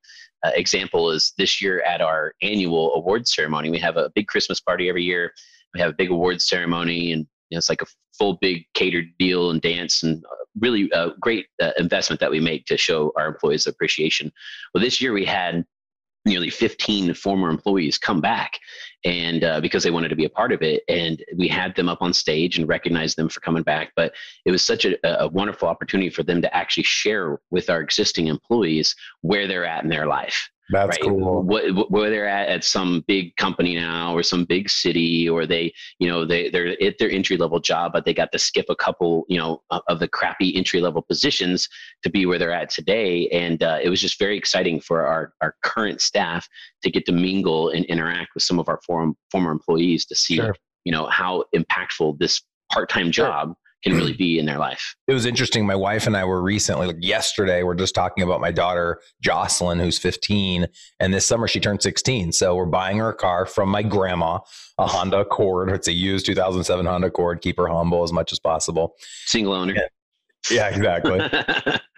uh, 0.44 0.50
example 0.54 1.10
is 1.10 1.32
this 1.38 1.62
year 1.62 1.80
at 1.82 2.02
our 2.02 2.34
annual 2.42 2.94
awards 2.94 3.34
ceremony. 3.34 3.70
We 3.70 3.78
have 3.78 3.96
a 3.96 4.10
big 4.14 4.26
Christmas 4.26 4.60
party 4.60 4.90
every 4.90 5.02
year. 5.02 5.32
We 5.72 5.80
have 5.80 5.90
a 5.90 5.94
big 5.94 6.10
awards 6.10 6.46
ceremony, 6.46 7.12
and 7.12 7.26
you 7.50 7.56
know, 7.56 7.58
it's 7.58 7.68
like 7.68 7.82
a 7.82 7.86
full 8.18 8.38
big 8.40 8.64
catered 8.74 9.06
deal 9.18 9.50
and 9.50 9.60
dance 9.60 10.02
and 10.02 10.24
uh, 10.24 10.44
really 10.60 10.90
a 10.92 11.10
great 11.20 11.46
uh, 11.62 11.72
investment 11.78 12.20
that 12.20 12.30
we 12.30 12.40
make 12.40 12.66
to 12.66 12.76
show 12.76 13.12
our 13.16 13.28
employees 13.28 13.66
appreciation. 13.66 14.32
Well, 14.72 14.82
this 14.82 15.00
year 15.00 15.12
we 15.12 15.24
had 15.24 15.64
nearly 16.24 16.50
15 16.50 17.14
former 17.14 17.48
employees 17.48 17.98
come 17.98 18.20
back 18.20 18.58
and 19.04 19.44
uh, 19.44 19.60
because 19.60 19.84
they 19.84 19.92
wanted 19.92 20.08
to 20.08 20.16
be 20.16 20.24
a 20.24 20.30
part 20.30 20.50
of 20.52 20.60
it 20.60 20.82
and 20.88 21.24
we 21.36 21.46
had 21.46 21.74
them 21.76 21.88
up 21.88 22.02
on 22.02 22.12
stage 22.12 22.58
and 22.58 22.68
recognized 22.68 23.16
them 23.16 23.28
for 23.28 23.38
coming 23.40 23.62
back 23.62 23.92
but 23.94 24.12
it 24.44 24.50
was 24.50 24.62
such 24.62 24.84
a, 24.84 24.96
a 25.22 25.28
wonderful 25.28 25.68
opportunity 25.68 26.10
for 26.10 26.24
them 26.24 26.42
to 26.42 26.54
actually 26.54 26.82
share 26.82 27.38
with 27.52 27.70
our 27.70 27.80
existing 27.80 28.26
employees 28.26 28.94
where 29.20 29.46
they're 29.46 29.64
at 29.64 29.84
in 29.84 29.88
their 29.88 30.06
life 30.06 30.50
that's 30.70 30.98
right? 30.98 31.00
cool. 31.02 31.42
What, 31.42 31.90
where 31.90 32.10
they're 32.10 32.28
at 32.28 32.48
at 32.48 32.64
some 32.64 33.04
big 33.06 33.36
company 33.36 33.74
now, 33.74 34.14
or 34.14 34.22
some 34.22 34.44
big 34.44 34.68
city, 34.68 35.28
or 35.28 35.46
they, 35.46 35.72
you 35.98 36.08
know, 36.08 36.24
they 36.24 36.50
they're 36.50 36.80
at 36.82 36.98
their 36.98 37.10
entry 37.10 37.36
level 37.36 37.60
job, 37.60 37.92
but 37.92 38.04
they 38.04 38.14
got 38.14 38.32
to 38.32 38.38
skip 38.38 38.66
a 38.68 38.76
couple, 38.76 39.24
you 39.28 39.38
know, 39.38 39.62
of 39.70 39.98
the 40.00 40.08
crappy 40.08 40.56
entry 40.56 40.80
level 40.80 41.02
positions 41.02 41.68
to 42.02 42.10
be 42.10 42.26
where 42.26 42.38
they're 42.38 42.52
at 42.52 42.70
today. 42.70 43.28
And 43.28 43.62
uh, 43.62 43.78
it 43.82 43.88
was 43.88 44.00
just 44.00 44.18
very 44.18 44.36
exciting 44.36 44.80
for 44.80 45.06
our 45.06 45.32
our 45.40 45.54
current 45.62 46.00
staff 46.00 46.48
to 46.82 46.90
get 46.90 47.06
to 47.06 47.12
mingle 47.12 47.70
and 47.70 47.84
interact 47.86 48.30
with 48.34 48.42
some 48.42 48.58
of 48.58 48.68
our 48.68 48.80
former 48.86 49.12
former 49.30 49.52
employees 49.52 50.06
to 50.06 50.14
see, 50.14 50.36
sure. 50.36 50.56
you 50.84 50.92
know, 50.92 51.06
how 51.06 51.44
impactful 51.54 52.18
this 52.18 52.42
part 52.72 52.88
time 52.88 53.10
job. 53.10 53.48
Sure 53.48 53.56
can 53.82 53.94
really 53.94 54.12
be 54.12 54.38
in 54.38 54.46
their 54.46 54.58
life. 54.58 54.96
It 55.06 55.12
was 55.12 55.26
interesting. 55.26 55.66
My 55.66 55.74
wife 55.74 56.06
and 56.06 56.16
I 56.16 56.24
were 56.24 56.42
recently, 56.42 56.86
like 56.86 56.96
yesterday, 57.00 57.62
we're 57.62 57.74
just 57.74 57.94
talking 57.94 58.24
about 58.24 58.40
my 58.40 58.50
daughter, 58.50 59.00
Jocelyn, 59.22 59.78
who's 59.78 59.98
15. 59.98 60.66
And 61.00 61.14
this 61.14 61.26
summer 61.26 61.46
she 61.46 61.60
turned 61.60 61.82
16. 61.82 62.32
So 62.32 62.54
we're 62.54 62.66
buying 62.66 62.98
her 62.98 63.10
a 63.10 63.14
car 63.14 63.46
from 63.46 63.68
my 63.68 63.82
grandma, 63.82 64.40
a 64.78 64.86
Honda 64.86 65.20
Accord. 65.20 65.70
It's 65.70 65.88
a 65.88 65.92
used 65.92 66.26
2007 66.26 66.86
Honda 66.86 67.08
Accord. 67.08 67.40
Keep 67.42 67.58
her 67.58 67.68
humble 67.68 68.02
as 68.02 68.12
much 68.12 68.32
as 68.32 68.38
possible. 68.38 68.94
Single 69.26 69.52
owner. 69.52 69.74
And, 69.74 69.88
yeah, 70.50 70.68
exactly. 70.68 71.20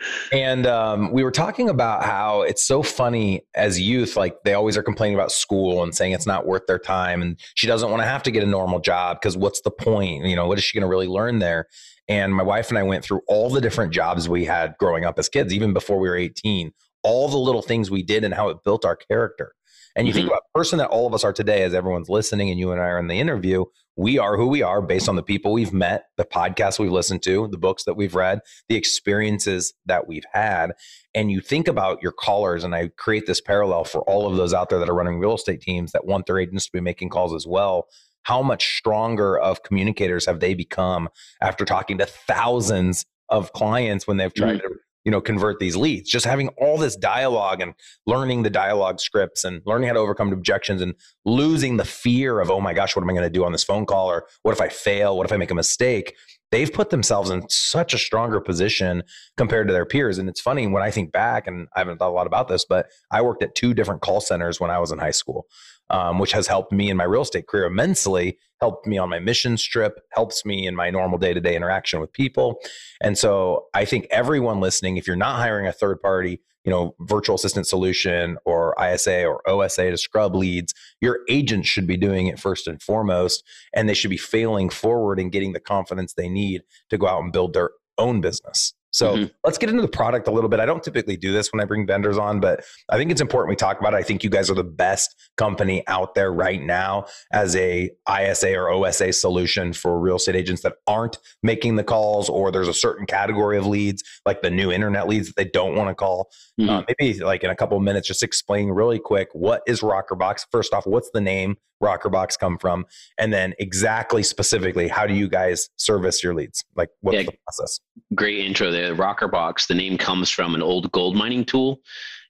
and 0.33 0.67
um, 0.67 1.13
we 1.13 1.23
were 1.23 1.31
talking 1.31 1.69
about 1.69 2.05
how 2.05 2.43
it's 2.43 2.65
so 2.65 2.83
funny 2.83 3.43
as 3.55 3.81
youth, 3.81 4.17
like 4.17 4.37
they 4.45 4.55
always 4.55 4.77
are 4.77 4.83
complaining 4.83 5.15
about 5.15 5.33
school 5.33 5.83
and 5.83 5.95
saying 5.95 6.13
it's 6.13 6.27
not 6.27 6.47
worth 6.47 6.67
their 6.67 6.79
time. 6.79 7.23
And 7.23 7.39
she 7.55 7.67
doesn't 7.67 7.91
want 7.91 8.03
to 8.03 8.07
have 8.09 8.23
to 8.25 8.31
get 8.31 8.43
a 8.43 8.47
normal 8.47 8.81
job 8.81 9.21
because 9.21 9.37
what's 9.37 9.61
the 9.61 9.71
point? 9.71 10.25
You 10.25 10.37
know, 10.37 10.47
what 10.47 10.59
is 10.59 10.65
she 10.65 10.79
going 10.79 10.87
to 10.87 10.89
really 10.89 11.09
learn 11.09 11.39
there? 11.39 11.67
And 12.09 12.35
my 12.35 12.43
wife 12.43 12.71
and 12.71 12.79
I 12.79 12.83
went 12.83 13.05
through 13.05 13.21
all 13.29 13.51
the 13.51 13.61
different 13.61 13.93
jobs 13.93 14.29
we 14.29 14.45
had 14.45 14.75
growing 14.79 15.05
up 15.05 15.19
as 15.19 15.29
kids, 15.29 15.53
even 15.53 15.73
before 15.73 15.99
we 15.99 16.09
were 16.09 16.17
18, 16.17 16.73
all 17.03 17.29
the 17.29 17.37
little 17.37 17.63
things 17.63 17.91
we 17.91 18.03
did 18.03 18.25
and 18.25 18.33
how 18.33 18.49
it 18.49 18.65
built 18.65 18.85
our 18.85 18.97
character. 18.97 19.55
And 19.99 20.07
you 20.07 20.13
mm-hmm. 20.13 20.21
think 20.21 20.31
about 20.31 20.45
the 20.55 20.59
person 20.59 20.79
that 20.79 20.91
all 20.91 21.09
of 21.09 21.13
us 21.13 21.25
are 21.25 21.33
today, 21.33 21.65
as 21.65 21.75
everyone's 21.75 22.09
listening 22.09 22.51
and 22.51 22.59
you 22.59 22.71
and 22.71 22.81
I 22.81 22.85
are 22.85 23.01
in 23.01 23.09
the 23.09 23.19
interview, 23.19 23.65
we 23.97 24.17
are 24.17 24.37
who 24.37 24.47
we 24.47 24.63
are 24.63 24.81
based 24.81 25.09
on 25.09 25.17
the 25.17 25.25
people 25.25 25.53
we've 25.53 25.73
met, 25.73 26.05
the 26.17 26.25
podcasts 26.25 26.79
we've 26.79 26.93
listened 26.93 27.25
to, 27.25 27.49
the 27.49 27.59
books 27.59 27.83
that 27.83 27.95
we've 27.95 28.15
read, 28.15 28.39
the 28.69 28.77
experiences 28.77 29.75
that 29.87 30.07
we've 30.07 30.25
had. 30.33 30.71
And 31.17 31.33
you 31.33 31.41
think 31.41 31.67
about 31.67 32.01
your 32.01 32.13
callers, 32.13 32.63
and 32.63 32.77
I 32.77 32.91
create 32.97 33.27
this 33.27 33.41
parallel 33.41 33.83
for 33.83 34.03
all 34.03 34.31
of 34.31 34.37
those 34.37 34.55
out 34.55 34.69
there 34.69 34.79
that 34.79 34.89
are 34.89 34.95
running 34.95 35.19
real 35.19 35.35
estate 35.35 35.63
teams 35.63 35.91
that 35.91 36.07
want 36.07 36.27
their 36.27 36.39
agents 36.39 36.67
to 36.67 36.73
be 36.73 36.81
making 36.81 37.09
calls 37.09 37.35
as 37.35 37.45
well. 37.45 37.89
How 38.23 38.41
much 38.41 38.77
stronger 38.79 39.37
of 39.37 39.65
communicators 39.65 40.27
have 40.27 40.39
they 40.39 40.55
become 40.55 41.09
after 41.43 41.65
talking 41.65 41.99
to 41.99 42.07
thousands 42.07 43.05
of 43.31 43.53
clients 43.53 44.07
when 44.07 44.17
they've 44.17 44.33
tried 44.33 44.59
mm-hmm. 44.59 44.69
to 44.69 44.79
you 45.05 45.11
know 45.11 45.21
convert 45.21 45.59
these 45.59 45.77
leads. 45.77 46.11
Just 46.11 46.27
having 46.27 46.49
all 46.59 46.79
this 46.79 46.97
dialogue 46.97 47.61
and 47.61 47.75
learning 48.07 48.43
the 48.43 48.51
dialogue 48.51 49.01
scripts 49.01 49.45
and 49.45 49.63
learning 49.65 49.89
how 49.89 49.95
to 49.95 50.01
overcome 50.01 50.33
objections 50.33 50.83
and 50.83 50.95
losing 51.25 51.77
the 51.77 51.85
fear 51.85 52.41
of 52.41 52.51
oh 52.51 52.61
my 52.61 52.75
gosh 52.75 52.95
what 52.97 53.03
am 53.03 53.11
i 53.11 53.13
going 53.13 53.23
to 53.23 53.31
do 53.31 53.45
on 53.45 53.53
this 53.53 53.65
phone 53.65 53.87
call? 53.87 54.09
or 54.11 54.27
what 54.43 54.53
if 54.53 54.61
i 54.61 54.69
fail? 54.69 55.17
What 55.17 55.27
if 55.27 55.33
i 55.33 55.37
make 55.37 55.51
a 55.51 55.55
mistake 55.55 56.15
they've 56.51 56.73
put 56.73 56.91
themselves 56.91 57.31
in 57.31 57.49
such 57.49 57.95
a 57.95 57.99
stronger 57.99 58.41
position 58.41 59.03
compared 59.37 59.67
to 59.69 59.73
their 59.73 59.87
peers 59.87 60.19
and 60.19 60.29
it's 60.29 60.41
funny 60.41 60.67
when 60.67 60.83
i 60.83 60.91
think 60.91 61.13
back 61.13 61.47
and 61.47 61.69
i 61.75 61.81
haven't 61.81 61.99
thought 61.99 62.11
a 62.11 62.13
lot 62.13 62.27
about 62.27 62.49
this 62.49 62.65
but 62.65 62.87
i 63.11 63.21
worked 63.21 63.43
at 63.43 63.55
two 63.55 63.75
different 63.75 64.03
call 64.03 64.21
centers 64.21 64.61
when 64.61 64.71
i 64.71 64.79
was 64.79 64.93
in 64.93 64.99
high 64.99 65.11
school 65.11 65.47
um, 65.91 66.19
which 66.19 66.33
has 66.33 66.47
helped 66.47 66.73
me 66.73 66.91
in 66.91 66.97
my 66.97 67.05
real 67.05 67.23
estate 67.23 67.47
career 67.47 67.65
immensely, 67.65 68.39
helped 68.61 68.87
me 68.87 68.99
on 68.99 69.09
my 69.09 69.19
mission 69.19 69.57
trip, 69.57 70.01
helps 70.13 70.45
me 70.45 70.67
in 70.67 70.75
my 70.75 70.91
normal 70.91 71.19
day 71.19 71.33
to 71.33 71.41
day 71.41 71.57
interaction 71.57 72.01
with 72.01 72.13
people. 72.13 72.59
And 73.01 73.17
so 73.17 73.67
I 73.75 73.85
think 73.85 74.07
everyone 74.11 74.61
listening, 74.61 74.97
if 74.97 75.07
you're 75.07 75.17
not 75.17 75.37
hiring 75.37 75.67
a 75.67 75.73
third 75.73 76.01
party, 76.01 76.41
you 76.69 76.75
know, 76.75 76.95
virtual 77.01 77.35
assistant 77.35 77.67
solution 77.67 78.37
or 78.45 78.75
ISA 78.79 79.25
or 79.25 79.41
OSA 79.49 79.91
to 79.91 79.97
scrub 79.97 80.37
leads, 80.37 80.75
your 81.01 81.21
agents 81.31 81.67
should 81.67 81.87
be 81.87 81.97
doing 81.97 82.27
it 82.27 82.39
first 82.39 82.67
and 82.67 82.83
foremost. 82.83 83.43
And 83.73 83.89
they 83.89 83.95
should 83.95 84.11
be 84.11 84.19
failing 84.19 84.69
forward 84.69 85.19
and 85.19 85.33
getting 85.33 85.55
the 85.55 85.61
confidence 85.61 86.13
they 86.13 86.29
need 86.29 86.65
to 86.91 86.99
go 86.99 87.07
out 87.07 87.23
and 87.23 87.33
build 87.33 87.55
their 87.55 87.71
own 87.97 88.21
business. 88.21 88.75
So 88.91 89.17
mm-hmm. 89.17 89.25
let's 89.45 89.59
get 89.59 89.69
into 89.69 89.83
the 89.83 89.89
product 89.89 90.29
a 90.29 90.31
little 90.31 90.49
bit. 90.49 90.61
I 90.61 90.67
don't 90.67 90.83
typically 90.83 91.17
do 91.17 91.33
this 91.33 91.53
when 91.53 91.61
I 91.61 91.65
bring 91.65 91.87
vendors 91.87 92.19
on, 92.19 92.41
but 92.41 92.65
I 92.89 92.97
think 92.97 93.11
it's 93.11 93.21
important 93.21 93.51
we 93.51 93.57
talk 93.57 93.81
about 93.81 93.95
it. 93.95 93.99
I 93.99 94.03
think 94.03 94.25
you 94.25 94.31
guys 94.31 94.51
are 94.51 94.55
the 94.55 94.65
best 94.65 95.15
company 95.37 95.87
out 95.87 96.15
there 96.15 96.33
right 96.33 96.61
now 96.61 97.07
as 97.33 97.55
a 97.57 97.91
ISA 98.09 98.55
or 98.55 98.71
OSA 98.71 99.13
solution 99.13 99.73
for 99.73 99.99
real 99.99 100.17
estate 100.17 100.37
agents 100.37 100.63
that 100.63 100.75
aren't 100.87 101.19
making 101.43 101.77
the 101.77 101.85
calls 101.85 102.29
or 102.29 102.51
there's 102.51 102.69
a 102.69 102.75
certain 102.75 103.07
category 103.07 103.59
of 103.59 103.67
leads 103.67 104.03
like 104.25 104.43
the 104.43 104.51
new 104.51 104.73
internet 104.73 105.07
leads 105.09 105.29
that 105.29 105.37
they 105.37 105.45
don't 105.45 105.77
want 105.77 105.89
to 105.91 105.95
call. 105.95 106.31
Mm-hmm. 106.59 106.71
Uh, 106.71 106.83
maybe 106.99 107.19
like 107.21 107.45
in 107.45 107.51
a 107.51 107.57
couple 107.57 107.77
of 107.77 107.83
minutes, 107.83 108.09
just 108.09 108.23
explain 108.23 108.69
really 108.69 108.99
quick 108.99 109.29
what 109.33 109.63
is 109.67 109.81
Rokrbox. 109.81 110.47
First 110.51 110.73
off, 110.73 110.87
what's 110.87 111.11
the 111.11 111.21
name 111.21 111.57
Rokrbox 111.83 112.39
come 112.39 112.59
from? 112.59 112.87
And 113.19 113.33
then 113.33 113.55
exactly 113.59 114.23
specifically, 114.23 114.89
how 114.89 115.07
do 115.07 115.15
you 115.15 115.29
guys 115.29 115.71
service 115.77 116.23
your 116.23 116.35
leads? 116.35 116.65
Like 116.75 116.91
what's 117.01 117.19
yeah, 117.19 117.23
the 117.25 117.35
process? 117.45 117.81
Great 118.15 118.45
intro 118.45 118.71
there. 118.71 118.78
Rokrbox, 118.95 119.67
the 119.67 119.75
name 119.75 119.99
comes 119.99 120.31
from 120.31 120.55
an 120.55 120.63
old 120.63 120.91
gold 120.93 121.17
mining 121.17 121.45
tool 121.45 121.81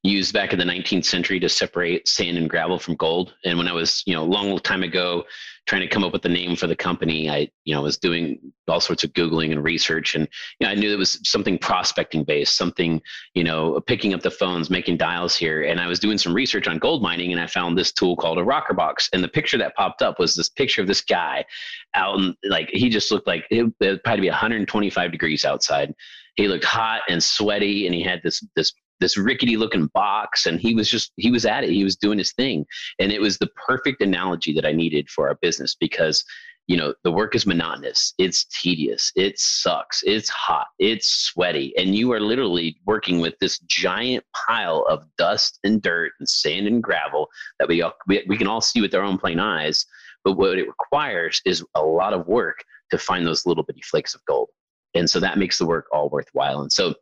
used 0.05 0.33
back 0.33 0.53
in 0.53 0.59
the 0.59 0.65
19th 0.65 1.05
century 1.05 1.41
to 1.41 1.49
separate 1.49 2.07
sand 2.07 2.39
and 2.39 2.49
gravel 2.49 2.79
from 2.79 2.95
gold. 2.95 3.35
And 3.45 3.59
when 3.59 3.69
I 3.69 3.73
was, 3.73 4.03
you 4.07 4.15
know, 4.15 4.23
a 4.23 4.25
long 4.25 4.57
time 4.61 4.83
ago 4.83 5.25
trying 5.67 5.83
to 5.83 5.89
come 5.89 6.05
up 6.05 6.13
with 6.13 6.23
the 6.23 6.29
name 6.29 6.57
for 6.57 6.67
the 6.67 6.77
company, 6.77 7.29
I, 7.29 7.49
you 7.65 7.75
know, 7.75 7.83
was 7.83 7.99
doing 7.99 8.39
all 8.69 8.81
sorts 8.81 9.05
of 9.05 9.13
Googling 9.13 9.53
and 9.53 9.63
research. 9.63 10.15
And, 10.15 10.27
you 10.59 10.67
know, 10.67 10.71
I 10.71 10.77
knew 10.77 10.93
it 10.93 10.99
was 10.99 11.21
something 11.25 11.59
prospecting 11.59 12.25
based, 12.25 12.57
something, 12.57 13.03
you 13.35 13.45
know, 13.45 13.79
picking 13.81 14.15
up 14.15 14.23
the 14.23 14.31
phones, 14.31 14.71
making 14.71 14.97
dials 14.97 15.37
here. 15.37 15.65
And 15.65 15.81
I 15.81 15.89
was 15.89 15.99
doing 15.99 16.17
some 16.17 16.33
research 16.33 16.69
on 16.69 16.79
gold 16.79 17.03
mining 17.03 17.33
and 17.33 17.41
I 17.41 17.47
found 17.47 17.77
this 17.77 17.93
tool 17.93 18.17
called 18.17 18.39
a 18.39 18.45
rocker 18.45 18.75
box. 18.75 19.11
And 19.13 19.23
the 19.23 19.29
picture 19.29 19.59
that 19.59 19.75
popped 19.75 20.01
up 20.01 20.19
was 20.19 20.37
this 20.37 20.49
picture 20.49 20.81
of 20.81 20.87
this 20.87 21.03
guy 21.03 21.45
out 21.95 22.19
and 22.19 22.35
like, 22.45 22.71
he 22.73 22.89
just 22.89 23.11
looked 23.11 23.27
like 23.27 23.45
it 23.51 23.65
would 23.81 24.03
probably 24.05 24.23
be 24.23 24.31
125 24.31 25.13
degrees 25.13 25.45
outside. 25.45 25.93
He 26.39 26.47
looked 26.47 26.65
hot 26.65 27.03
and 27.09 27.23
sweaty 27.23 27.87
and 27.87 27.95
he 27.95 28.03
had 28.03 28.21
this, 28.23 28.45
this 28.55 28.73
this 29.01 29.17
rickety 29.17 29.57
looking 29.57 29.87
box 29.89 30.47
and 30.47 30.61
he 30.61 30.75
was 30.75 30.89
just 30.89 31.13
he 31.17 31.31
was 31.33 31.45
at 31.45 31.65
it. 31.65 31.71
He 31.71 31.85
was 31.85 31.97
doing 31.97 32.19
his 32.19 32.33
thing. 32.33 32.65
And 33.01 33.11
it 33.11 33.21
was 33.21 33.39
the 33.39 33.49
perfect 33.67 34.01
analogy 34.01 34.53
that 34.55 34.65
i 34.65 34.73
needed 34.73 35.11
for 35.11 35.29
our 35.29 35.37
business 35.43 35.77
because 35.79 36.25
you 36.69 36.77
know 36.77 36.95
the 37.03 37.11
work 37.11 37.35
is 37.35 37.45
monotonous. 37.45 38.15
It's 38.19 38.45
tedious. 38.45 39.11
It 39.17 39.37
sucks. 39.39 40.03
It's 40.05 40.29
hot. 40.29 40.69
It's 40.79 41.09
sweaty. 41.09 41.75
And 41.77 41.95
you 41.97 42.13
are 42.13 42.21
literally 42.21 42.79
working 42.87 43.19
with 43.19 43.35
this 43.41 43.59
giant 43.61 44.25
pile 44.47 44.85
of 44.89 45.05
dust 45.17 45.59
and 45.65 45.83
dirt 45.83 46.13
and 46.21 46.29
sand 46.29 46.69
and 46.69 46.81
gravel 46.81 47.27
that 47.59 47.69
we, 47.69 47.83
all, 47.83 47.95
we, 48.07 48.25
we 48.29 48.37
can 48.37 48.47
all 48.47 48.61
see 48.61 48.81
with 48.81 48.95
our 48.95 49.03
own 49.03 49.19
plain 49.19 49.41
eyes. 49.41 49.85
But 50.23 50.35
what 50.35 50.57
it 50.59 50.69
requires 50.69 51.41
is 51.45 51.65
a 51.75 51.83
lot 51.83 52.13
of 52.13 52.29
work 52.29 52.63
to 52.91 52.99
find 52.99 53.27
those 53.27 53.45
little 53.45 53.65
bitty 53.65 53.83
flakes 53.83 54.15
of 54.15 54.21
gold 54.27 54.51
and 54.95 55.09
so 55.09 55.21
that 55.21 55.39
makes 55.39 55.59
the 55.59 55.67
work 55.67 55.87
all 55.93 56.09
worthwhile 56.09 56.61
and 56.61 56.73
so 56.73 56.95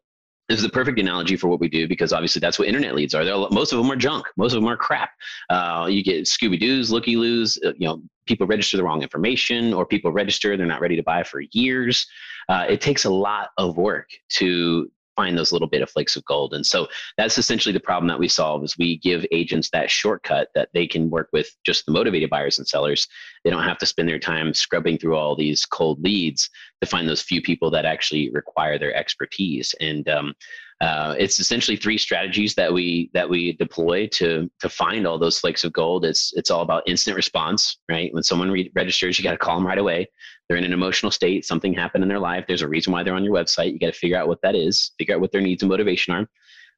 this 0.49 0.59
is 0.59 0.63
the 0.63 0.71
perfect 0.71 0.99
analogy 0.99 1.37
for 1.37 1.49
what 1.49 1.61
we 1.61 1.69
do 1.69 1.89
because 1.89 2.13
obviously 2.13 2.41
that's 2.41 2.59
what 2.59 2.69
internet 2.69 2.95
leads 2.95 3.15
are. 3.15 3.25
They're, 3.25 3.37
most 3.51 3.73
of 3.73 3.79
them 3.79 3.91
are 3.91 3.97
junk. 3.97 4.27
Most 4.37 4.53
of 4.53 4.61
them 4.61 4.69
are 4.69 4.77
crap. 4.77 5.11
Uh, 5.51 5.89
you 5.91 6.05
get 6.05 6.25
Scooby 6.25 6.59
Doo's, 6.59 6.93
Looky 6.93 7.17
Loos. 7.17 7.59
Uh, 7.65 7.73
you 7.77 7.87
know, 7.89 8.01
people 8.27 8.47
register 8.47 8.77
the 8.77 8.85
wrong 8.85 9.03
information, 9.03 9.75
or 9.75 9.85
people 9.85 10.13
register 10.13 10.57
they're 10.57 10.67
not 10.67 10.81
ready 10.81 10.97
to 10.97 11.03
buy 11.03 11.23
for 11.23 11.41
years. 11.53 12.07
Uh, 12.49 12.65
it 12.69 12.81
takes 12.81 13.05
a 13.05 13.11
lot 13.11 13.51
of 13.59 13.77
work 13.77 14.11
to 14.29 14.91
find 15.17 15.37
those 15.37 15.51
little 15.51 15.69
bit 15.69 15.83
of 15.83 15.91
flakes 15.91 16.15
of 16.15 16.25
gold. 16.27 16.55
And 16.55 16.65
so 16.65 16.87
that's 17.17 17.39
essentially 17.39 17.73
the 17.73 17.81
problem 17.81 18.07
that 18.09 18.19
we 18.19 18.29
solve 18.29 18.63
is 18.63 18.79
we 18.79 18.99
give 18.99 19.27
agents 19.33 19.71
that 19.71 19.91
shortcut 19.91 20.49
that 20.55 20.69
they 20.75 20.87
can 20.87 21.11
work 21.11 21.29
with 21.33 21.49
just 21.65 21.87
the 21.87 21.93
motivated 21.93 22.31
buyers 22.31 22.59
and 22.59 22.69
sellers. 22.69 23.09
They 23.43 23.51
don't 23.51 23.65
have 23.65 23.79
to 23.79 23.87
spend 23.87 24.09
their 24.09 24.19
time 24.19 24.55
scrubbing 24.55 24.99
through 24.99 25.17
all 25.17 25.35
these 25.35 25.65
cold 25.65 26.01
leads 26.03 26.49
to 26.81 26.87
find 26.87 27.09
those 27.09 27.23
few 27.23 27.43
people 27.43 27.71
that 27.71 27.87
actually 27.87 28.31
require 28.31 28.79
their 28.79 28.95
expertise. 28.95 29.75
And 29.81 30.09
um, 30.09 30.35
uh, 30.83 31.15
it's 31.19 31.41
essentially 31.41 31.77
three 31.77 31.97
strategies 31.97 32.55
that 32.55 32.71
we 32.71 33.11
that 33.15 33.29
we 33.29 33.53
deploy 33.53 34.07
to 34.09 34.51
to 34.61 34.69
find 34.69 35.07
all 35.07 35.19
those 35.19 35.39
flakes 35.39 35.65
of 35.65 35.73
gold. 35.73 36.05
It's 36.05 36.35
it's 36.37 36.51
all 36.51 36.61
about 36.61 36.87
instant 36.87 37.17
response, 37.17 37.79
right? 37.89 38.13
When 38.13 38.23
someone 38.23 38.51
re- 38.51 38.71
registers, 38.75 39.19
you 39.19 39.23
got 39.23 39.33
to 39.33 39.39
call 39.39 39.57
them 39.57 39.67
right 39.67 39.79
away. 39.79 40.07
They're 40.49 40.59
in 40.59 40.65
an 40.65 40.75
emotional 40.75 41.11
state. 41.11 41.47
Something 41.47 41.73
happened 41.73 42.05
in 42.05 42.09
their 42.09 42.19
life. 42.19 42.45
There's 42.47 42.63
a 42.63 42.69
reason 42.69 42.93
why 42.93 43.03
they're 43.03 43.15
on 43.15 43.25
your 43.25 43.35
website. 43.35 43.73
You 43.73 43.79
got 43.79 43.93
to 43.93 43.99
figure 43.99 44.19
out 44.19 44.29
what 44.29 44.43
that 44.43 44.55
is. 44.55 44.93
Figure 44.99 45.15
out 45.15 45.23
what 45.23 45.33
their 45.33 45.41
needs 45.41 45.63
and 45.63 45.71
motivation 45.71 46.13
are. 46.15 46.29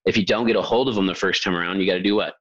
If 0.06 0.16
you 0.16 0.24
don't 0.24 0.46
get 0.46 0.54
a 0.56 0.62
hold 0.62 0.88
of 0.88 0.94
them 0.94 1.06
the 1.06 1.14
first 1.14 1.42
time 1.42 1.56
around, 1.56 1.80
you 1.80 1.86
got 1.86 1.94
to 1.94 2.02
do 2.02 2.14
what? 2.14 2.34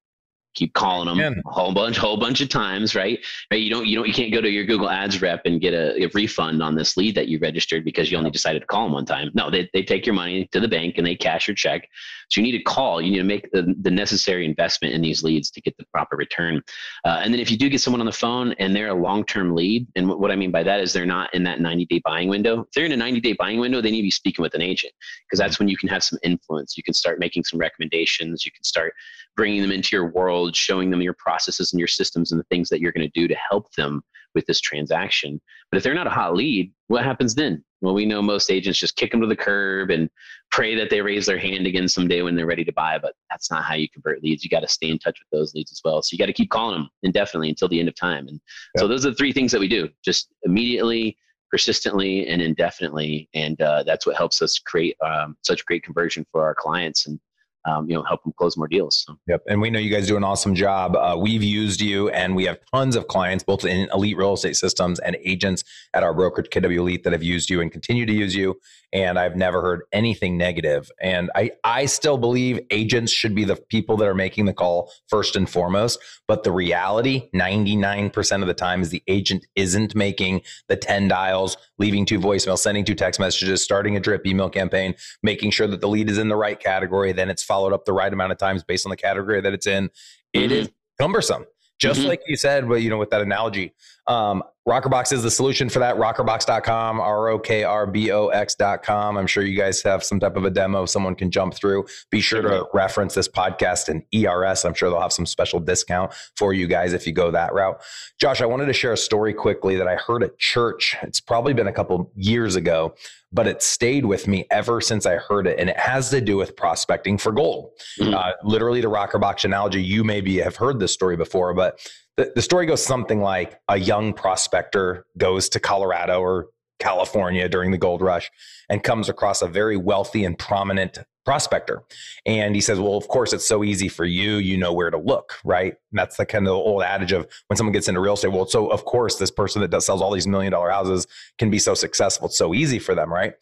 Keep 0.57 0.73
calling 0.73 1.07
them 1.07 1.41
a 1.45 1.51
whole 1.51 1.71
bunch, 1.71 1.97
whole 1.97 2.17
bunch 2.17 2.41
of 2.41 2.49
times, 2.49 2.95
right? 2.95 3.19
Right. 3.51 3.61
You 3.61 3.69
don't, 3.69 3.85
you 3.85 3.95
don't, 3.95 4.07
you 4.07 4.13
can't 4.13 4.33
go 4.33 4.41
to 4.41 4.49
your 4.49 4.65
Google 4.65 4.89
Ads 4.89 5.21
rep 5.21 5.41
and 5.45 5.61
get 5.61 5.73
a, 5.73 6.03
a, 6.03 6.07
refund 6.13 6.63
on 6.63 6.73
this 6.73 6.97
lead 6.97 7.13
that 7.15 7.27
you 7.27 7.37
registered 7.37 7.85
because 7.85 8.09
you 8.09 8.17
only 8.17 8.31
decided 8.31 8.61
to 8.61 8.65
call 8.65 8.85
them 8.85 8.93
one 8.93 9.05
time. 9.05 9.29
No, 9.35 9.51
they, 9.51 9.69
they 9.73 9.83
take 9.83 10.05
your 10.05 10.15
money 10.15 10.47
to 10.51 10.59
the 10.59 10.67
bank 10.67 10.95
and 10.97 11.05
they 11.05 11.15
cash 11.15 11.47
your 11.47 11.53
check. 11.53 11.87
So 12.29 12.41
you 12.41 12.47
need 12.47 12.57
to 12.57 12.63
call. 12.63 13.01
You 13.01 13.11
need 13.11 13.17
to 13.19 13.23
make 13.23 13.51
the, 13.51 13.75
the 13.81 13.91
necessary 13.91 14.45
investment 14.45 14.93
in 14.95 15.01
these 15.01 15.23
leads 15.23 15.51
to 15.51 15.61
get 15.61 15.77
the 15.77 15.85
proper 15.93 16.15
return. 16.15 16.61
Uh, 17.05 17.21
and 17.23 17.31
then 17.31 17.39
if 17.39 17.51
you 17.51 17.57
do 17.57 17.69
get 17.69 17.79
someone 17.79 18.01
on 18.01 18.05
the 18.05 18.11
phone 18.11 18.53
and 18.53 18.75
they're 18.75 18.89
a 18.89 18.93
long 18.93 19.23
term 19.25 19.55
lead, 19.55 19.87
and 19.95 20.09
what 20.09 20.31
I 20.31 20.35
mean 20.35 20.51
by 20.51 20.63
that 20.63 20.79
is 20.79 20.91
they're 20.91 21.05
not 21.05 21.33
in 21.33 21.43
that 21.43 21.61
90 21.61 21.85
day 21.85 22.01
buying 22.03 22.29
window. 22.29 22.61
If 22.61 22.71
they're 22.71 22.85
in 22.85 22.91
a 22.91 22.97
90 22.97 23.21
day 23.21 23.33
buying 23.33 23.59
window, 23.59 23.79
they 23.79 23.91
need 23.91 24.01
to 24.01 24.07
be 24.07 24.11
speaking 24.11 24.41
with 24.41 24.55
an 24.55 24.61
agent 24.61 24.93
because 25.25 25.39
that's 25.39 25.59
when 25.59 25.67
you 25.67 25.77
can 25.77 25.87
have 25.89 26.03
some 26.03 26.17
influence. 26.23 26.75
You 26.75 26.83
can 26.83 26.95
start 26.95 27.19
making 27.19 27.43
some 27.43 27.59
recommendations. 27.59 28.45
You 28.45 28.51
can 28.51 28.63
start 28.63 28.93
bringing 29.37 29.61
them 29.61 29.71
into 29.71 29.95
your 29.95 30.09
world, 30.11 30.46
showing 30.55 30.89
them 30.89 31.01
your 31.01 31.15
processes 31.17 31.73
and 31.73 31.79
your 31.79 31.87
systems 31.87 32.31
and 32.31 32.39
the 32.39 32.45
things 32.45 32.69
that 32.69 32.79
you're 32.79 32.91
going 32.91 33.09
to 33.09 33.19
do 33.19 33.27
to 33.27 33.35
help 33.49 33.71
them 33.73 34.01
with 34.35 34.45
this 34.45 34.61
transaction. 34.61 35.41
But 35.71 35.77
if 35.77 35.83
they're 35.83 35.93
not 35.93 36.07
a 36.07 36.11
hot 36.11 36.35
lead, 36.35 36.71
what 36.87 37.03
happens 37.03 37.35
then? 37.35 37.63
Well, 37.81 37.93
we 37.93 38.05
know 38.05 38.21
most 38.21 38.49
agents 38.49 38.79
just 38.79 38.95
kick 38.95 39.11
them 39.11 39.21
to 39.21 39.27
the 39.27 39.35
curb 39.35 39.89
and 39.91 40.09
pray 40.51 40.75
that 40.75 40.89
they 40.89 41.01
raise 41.01 41.25
their 41.25 41.37
hand 41.37 41.67
again 41.67 41.87
someday 41.87 42.21
when 42.21 42.35
they're 42.35 42.45
ready 42.45 42.65
to 42.65 42.71
buy. 42.71 42.97
But 42.97 43.13
that's 43.29 43.51
not 43.51 43.63
how 43.63 43.75
you 43.75 43.89
convert 43.89 44.23
leads. 44.23 44.43
You 44.43 44.49
got 44.49 44.61
to 44.61 44.67
stay 44.67 44.89
in 44.89 44.99
touch 44.99 45.19
with 45.19 45.37
those 45.37 45.53
leads 45.53 45.71
as 45.71 45.81
well. 45.83 46.01
So 46.01 46.13
you 46.13 46.17
got 46.17 46.27
to 46.27 46.33
keep 46.33 46.49
calling 46.49 46.77
them 46.79 46.89
indefinitely 47.03 47.49
until 47.49 47.67
the 47.67 47.79
end 47.79 47.89
of 47.89 47.95
time. 47.95 48.27
And 48.27 48.39
so 48.77 48.87
those 48.87 49.05
are 49.05 49.11
the 49.11 49.15
three 49.15 49.33
things 49.33 49.51
that 49.51 49.61
we 49.61 49.67
do: 49.67 49.89
just 50.03 50.33
immediately, 50.43 51.17
persistently, 51.51 52.27
and 52.27 52.41
indefinitely. 52.41 53.29
And 53.33 53.61
uh, 53.61 53.83
that's 53.83 54.07
what 54.07 54.15
helps 54.15 54.41
us 54.41 54.57
create 54.57 54.95
um, 55.05 55.37
such 55.43 55.65
great 55.65 55.83
conversion 55.83 56.25
for 56.31 56.43
our 56.43 56.55
clients. 56.55 57.05
And 57.05 57.19
um, 57.67 57.89
you 57.89 57.95
know 57.95 58.03
help 58.03 58.23
them 58.23 58.33
close 58.37 58.57
more 58.57 58.67
deals. 58.67 59.03
So. 59.05 59.17
Yep, 59.27 59.43
and 59.47 59.61
we 59.61 59.69
know 59.69 59.79
you 59.79 59.93
guys 59.93 60.07
do 60.07 60.17
an 60.17 60.23
awesome 60.23 60.55
job. 60.55 60.95
Uh, 60.95 61.17
we've 61.19 61.43
used 61.43 61.81
you, 61.81 62.09
and 62.09 62.35
we 62.35 62.45
have 62.45 62.59
tons 62.73 62.95
of 62.95 63.07
clients, 63.07 63.43
both 63.43 63.65
in 63.65 63.89
elite 63.93 64.17
real 64.17 64.33
estate 64.33 64.55
systems 64.55 64.99
and 64.99 65.17
agents 65.23 65.63
at 65.93 66.03
our 66.03 66.13
brokerage 66.13 66.49
KW 66.49 66.77
Elite 66.77 67.03
that 67.03 67.13
have 67.13 67.23
used 67.23 67.49
you 67.49 67.61
and 67.61 67.71
continue 67.71 68.05
to 68.05 68.13
use 68.13 68.35
you. 68.35 68.59
And 68.93 69.19
I've 69.19 69.35
never 69.35 69.61
heard 69.61 69.81
anything 69.91 70.37
negative. 70.37 70.89
And 71.01 71.29
I 71.35 71.51
I 71.63 71.85
still 71.85 72.17
believe 72.17 72.59
agents 72.71 73.11
should 73.11 73.35
be 73.35 73.43
the 73.43 73.57
people 73.57 73.97
that 73.97 74.07
are 74.07 74.15
making 74.15 74.45
the 74.45 74.53
call 74.53 74.91
first 75.07 75.35
and 75.35 75.49
foremost. 75.49 75.99
But 76.27 76.43
the 76.43 76.51
reality, 76.51 77.29
ninety 77.33 77.75
nine 77.75 78.09
percent 78.09 78.43
of 78.43 78.47
the 78.47 78.53
time, 78.53 78.81
is 78.81 78.89
the 78.89 79.03
agent 79.07 79.45
isn't 79.55 79.93
making 79.93 80.41
the 80.69 80.77
ten 80.77 81.09
dials, 81.09 81.57
leaving 81.77 82.05
two 82.05 82.19
voicemails, 82.19 82.59
sending 82.59 82.85
two 82.85 82.95
text 82.95 83.19
messages, 83.19 83.61
starting 83.61 83.97
a 83.97 83.99
drip 83.99 84.25
email 84.25 84.49
campaign, 84.49 84.95
making 85.21 85.51
sure 85.51 85.67
that 85.67 85.81
the 85.81 85.89
lead 85.89 86.09
is 86.09 86.17
in 86.17 86.29
the 86.29 86.35
right 86.37 86.59
category. 86.59 87.11
Then 87.11 87.29
it's 87.29 87.43
followed 87.43 87.56
up 87.65 87.85
the 87.85 87.93
right 87.93 88.11
amount 88.11 88.31
of 88.31 88.37
times 88.37 88.63
based 88.63 88.85
on 88.85 88.89
the 88.89 88.97
category 88.97 89.41
that 89.41 89.53
it's 89.53 89.67
in. 89.67 89.89
It 90.33 90.39
mm-hmm. 90.39 90.51
is 90.51 90.71
cumbersome. 90.99 91.45
Just 91.79 91.99
mm-hmm. 91.99 92.09
like 92.09 92.21
you 92.27 92.35
said, 92.35 92.67
but 92.67 92.81
you 92.81 92.89
know, 92.89 92.97
with 92.97 93.11
that 93.11 93.21
analogy, 93.21 93.73
um, 94.07 94.43
Rokrbox 94.67 95.13
is 95.13 95.23
the 95.23 95.31
solution 95.31 95.69
for 95.69 95.79
that. 95.79 95.95
Rokrbox.com, 95.95 96.99
R 96.99 97.29
O 97.29 97.39
K 97.39 97.63
R 97.63 97.87
B 97.87 98.11
O 98.11 98.27
X.com. 98.27 99.17
I'm 99.17 99.25
sure 99.25 99.43
you 99.43 99.57
guys 99.57 99.81
have 99.83 100.03
some 100.03 100.19
type 100.19 100.35
of 100.35 100.43
a 100.43 100.49
demo 100.49 100.85
someone 100.85 101.15
can 101.15 101.31
jump 101.31 101.53
through. 101.53 101.85
Be 102.11 102.19
sure 102.19 102.41
to 102.41 102.67
reference 102.73 103.15
this 103.15 103.29
podcast 103.29 103.87
and 103.87 104.03
ERS. 104.13 104.65
I'm 104.65 104.73
sure 104.73 104.89
they'll 104.89 104.99
have 104.99 105.13
some 105.13 105.25
special 105.25 105.61
discount 105.61 106.13
for 106.35 106.53
you 106.53 106.67
guys 106.67 106.91
if 106.91 107.07
you 107.07 107.13
go 107.13 107.31
that 107.31 107.53
route. 107.53 107.81
Josh, 108.19 108.41
I 108.41 108.45
wanted 108.45 108.65
to 108.65 108.73
share 108.73 108.91
a 108.91 108.97
story 108.97 109.33
quickly 109.33 109.77
that 109.77 109.87
I 109.87 109.95
heard 109.95 110.21
at 110.21 110.37
church. 110.37 110.97
It's 111.01 111.21
probably 111.21 111.53
been 111.53 111.67
a 111.67 111.73
couple 111.73 112.11
years 112.15 112.57
ago, 112.57 112.93
but 113.31 113.47
it 113.47 113.63
stayed 113.63 114.03
with 114.03 114.27
me 114.27 114.47
ever 114.51 114.81
since 114.81 115.05
I 115.05 115.15
heard 115.15 115.47
it. 115.47 115.57
And 115.59 115.69
it 115.69 115.79
has 115.79 116.09
to 116.09 116.19
do 116.19 116.35
with 116.35 116.57
prospecting 116.57 117.17
for 117.17 117.31
gold. 117.31 117.71
Mm-hmm. 118.01 118.13
Uh, 118.13 118.31
literally, 118.43 118.81
the 118.81 118.89
Rockerbox 118.89 119.45
analogy, 119.45 119.81
you 119.81 120.03
maybe 120.03 120.39
have 120.39 120.57
heard 120.57 120.81
this 120.81 120.91
story 120.91 121.15
before, 121.15 121.53
but 121.53 121.79
the, 122.17 122.31
the 122.35 122.41
story 122.41 122.65
goes 122.65 122.83
something 122.83 123.21
like 123.21 123.59
a 123.69 123.77
young 123.77 124.13
prospector 124.13 125.05
goes 125.17 125.49
to 125.49 125.59
Colorado 125.59 126.19
or 126.19 126.47
California 126.79 127.47
during 127.47 127.71
the 127.71 127.77
gold 127.77 128.01
rush 128.01 128.29
and 128.69 128.83
comes 128.83 129.09
across 129.09 129.41
a 129.41 129.47
very 129.47 129.77
wealthy 129.77 130.25
and 130.25 130.37
prominent 130.37 130.99
prospector. 131.25 131.83
And 132.25 132.55
he 132.55 132.61
says, 132.61 132.79
Well, 132.79 132.95
of 132.95 133.07
course, 133.07 133.33
it's 133.33 133.45
so 133.45 133.63
easy 133.63 133.89
for 133.89 134.05
you. 134.05 134.37
You 134.37 134.57
know 134.57 134.71
where 134.73 134.89
to 134.89 134.97
look, 134.97 135.33
right? 135.43 135.73
And 135.91 135.99
that's 135.99 136.17
the 136.17 136.25
kind 136.25 136.47
of 136.47 136.53
old 136.53 136.83
adage 136.83 137.11
of 137.11 137.27
when 137.47 137.57
someone 137.57 137.73
gets 137.73 137.87
into 137.87 137.99
real 137.99 138.13
estate. 138.13 138.31
Well, 138.31 138.47
so 138.47 138.67
of 138.67 138.85
course, 138.85 139.17
this 139.17 139.31
person 139.31 139.61
that 139.61 139.69
does, 139.69 139.85
sells 139.85 140.01
all 140.01 140.11
these 140.11 140.27
million 140.27 140.51
dollar 140.51 140.69
houses 140.69 141.05
can 141.37 141.49
be 141.49 141.59
so 141.59 141.73
successful. 141.73 142.27
It's 142.27 142.37
so 142.37 142.53
easy 142.53 142.79
for 142.79 142.95
them, 142.95 143.11
right? 143.11 143.33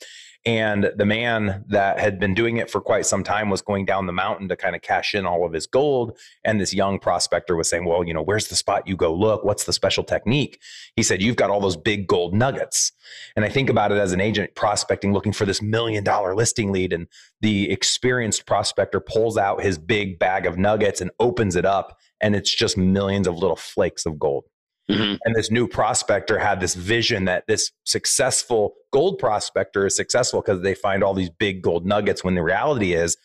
And 0.45 0.91
the 0.95 1.05
man 1.05 1.65
that 1.69 1.99
had 1.99 2.19
been 2.19 2.35
doing 2.35 2.57
it 2.57 2.69
for 2.69 2.79
quite 2.79 3.07
some 3.07 3.23
time 3.23 3.49
was 3.49 3.63
going 3.63 3.85
down 3.85 4.05
the 4.05 4.13
mountain 4.13 4.47
to 4.49 4.55
kind 4.55 4.75
of 4.75 4.83
cash 4.83 5.15
in 5.15 5.25
all 5.25 5.43
of 5.43 5.53
his 5.53 5.65
gold. 5.65 6.19
And 6.43 6.61
this 6.61 6.71
young 6.71 6.99
prospector 6.99 7.55
was 7.55 7.67
saying, 7.67 7.85
Well, 7.85 8.03
you 8.03 8.13
know, 8.13 8.21
where's 8.21 8.47
the 8.47 8.55
spot 8.55 8.87
you 8.87 8.95
go 8.95 9.11
look? 9.11 9.43
What's 9.43 9.63
the 9.63 9.73
special 9.73 10.03
technique? 10.03 10.61
He 10.95 11.01
said, 11.01 11.19
You've 11.19 11.35
got 11.35 11.49
all 11.49 11.59
those 11.59 11.77
big 11.77 12.05
gold 12.05 12.35
nuggets. 12.35 12.91
And 13.35 13.43
I 13.43 13.49
think 13.49 13.71
about 13.71 13.91
it 13.91 13.97
as 13.97 14.11
an 14.11 14.21
agent 14.21 14.53
prospecting, 14.53 15.13
looking 15.13 15.33
for 15.33 15.45
this 15.45 15.63
million 15.63 16.03
dollar 16.03 16.35
listing 16.35 16.71
lead. 16.71 16.93
And 16.93 17.07
the 17.41 17.71
experienced 17.71 18.45
prospector 18.45 18.99
pulls 18.99 19.37
out 19.37 19.63
his 19.63 19.79
big 19.79 20.19
bag 20.19 20.45
of 20.45 20.59
nuggets 20.59 21.01
and 21.01 21.09
opens 21.19 21.55
it 21.55 21.65
up. 21.65 21.97
And 22.21 22.35
it's 22.35 22.53
just 22.53 22.77
millions 22.77 23.27
of 23.27 23.35
little 23.35 23.55
flakes 23.55 24.05
of 24.05 24.19
gold. 24.19 24.45
Mm-hmm. 24.89 25.15
And 25.23 25.35
this 25.35 25.49
new 25.49 25.67
prospector 25.67 26.37
had 26.37 26.59
this 26.59 26.75
vision 26.75 27.25
that 27.25 27.45
this 27.47 27.71
successful 27.85 28.75
gold 28.93 29.17
prospector 29.17 29.87
is 29.87 29.95
successful 29.95 30.41
because 30.41 30.61
they 30.61 30.75
find 30.75 31.03
all 31.03 31.13
these 31.13 31.31
big 31.31 31.61
gold 31.61 31.85
nuggets 31.85 32.23
when 32.23 32.35
the 32.35 32.43
reality 32.43 32.93
is, 32.93 33.17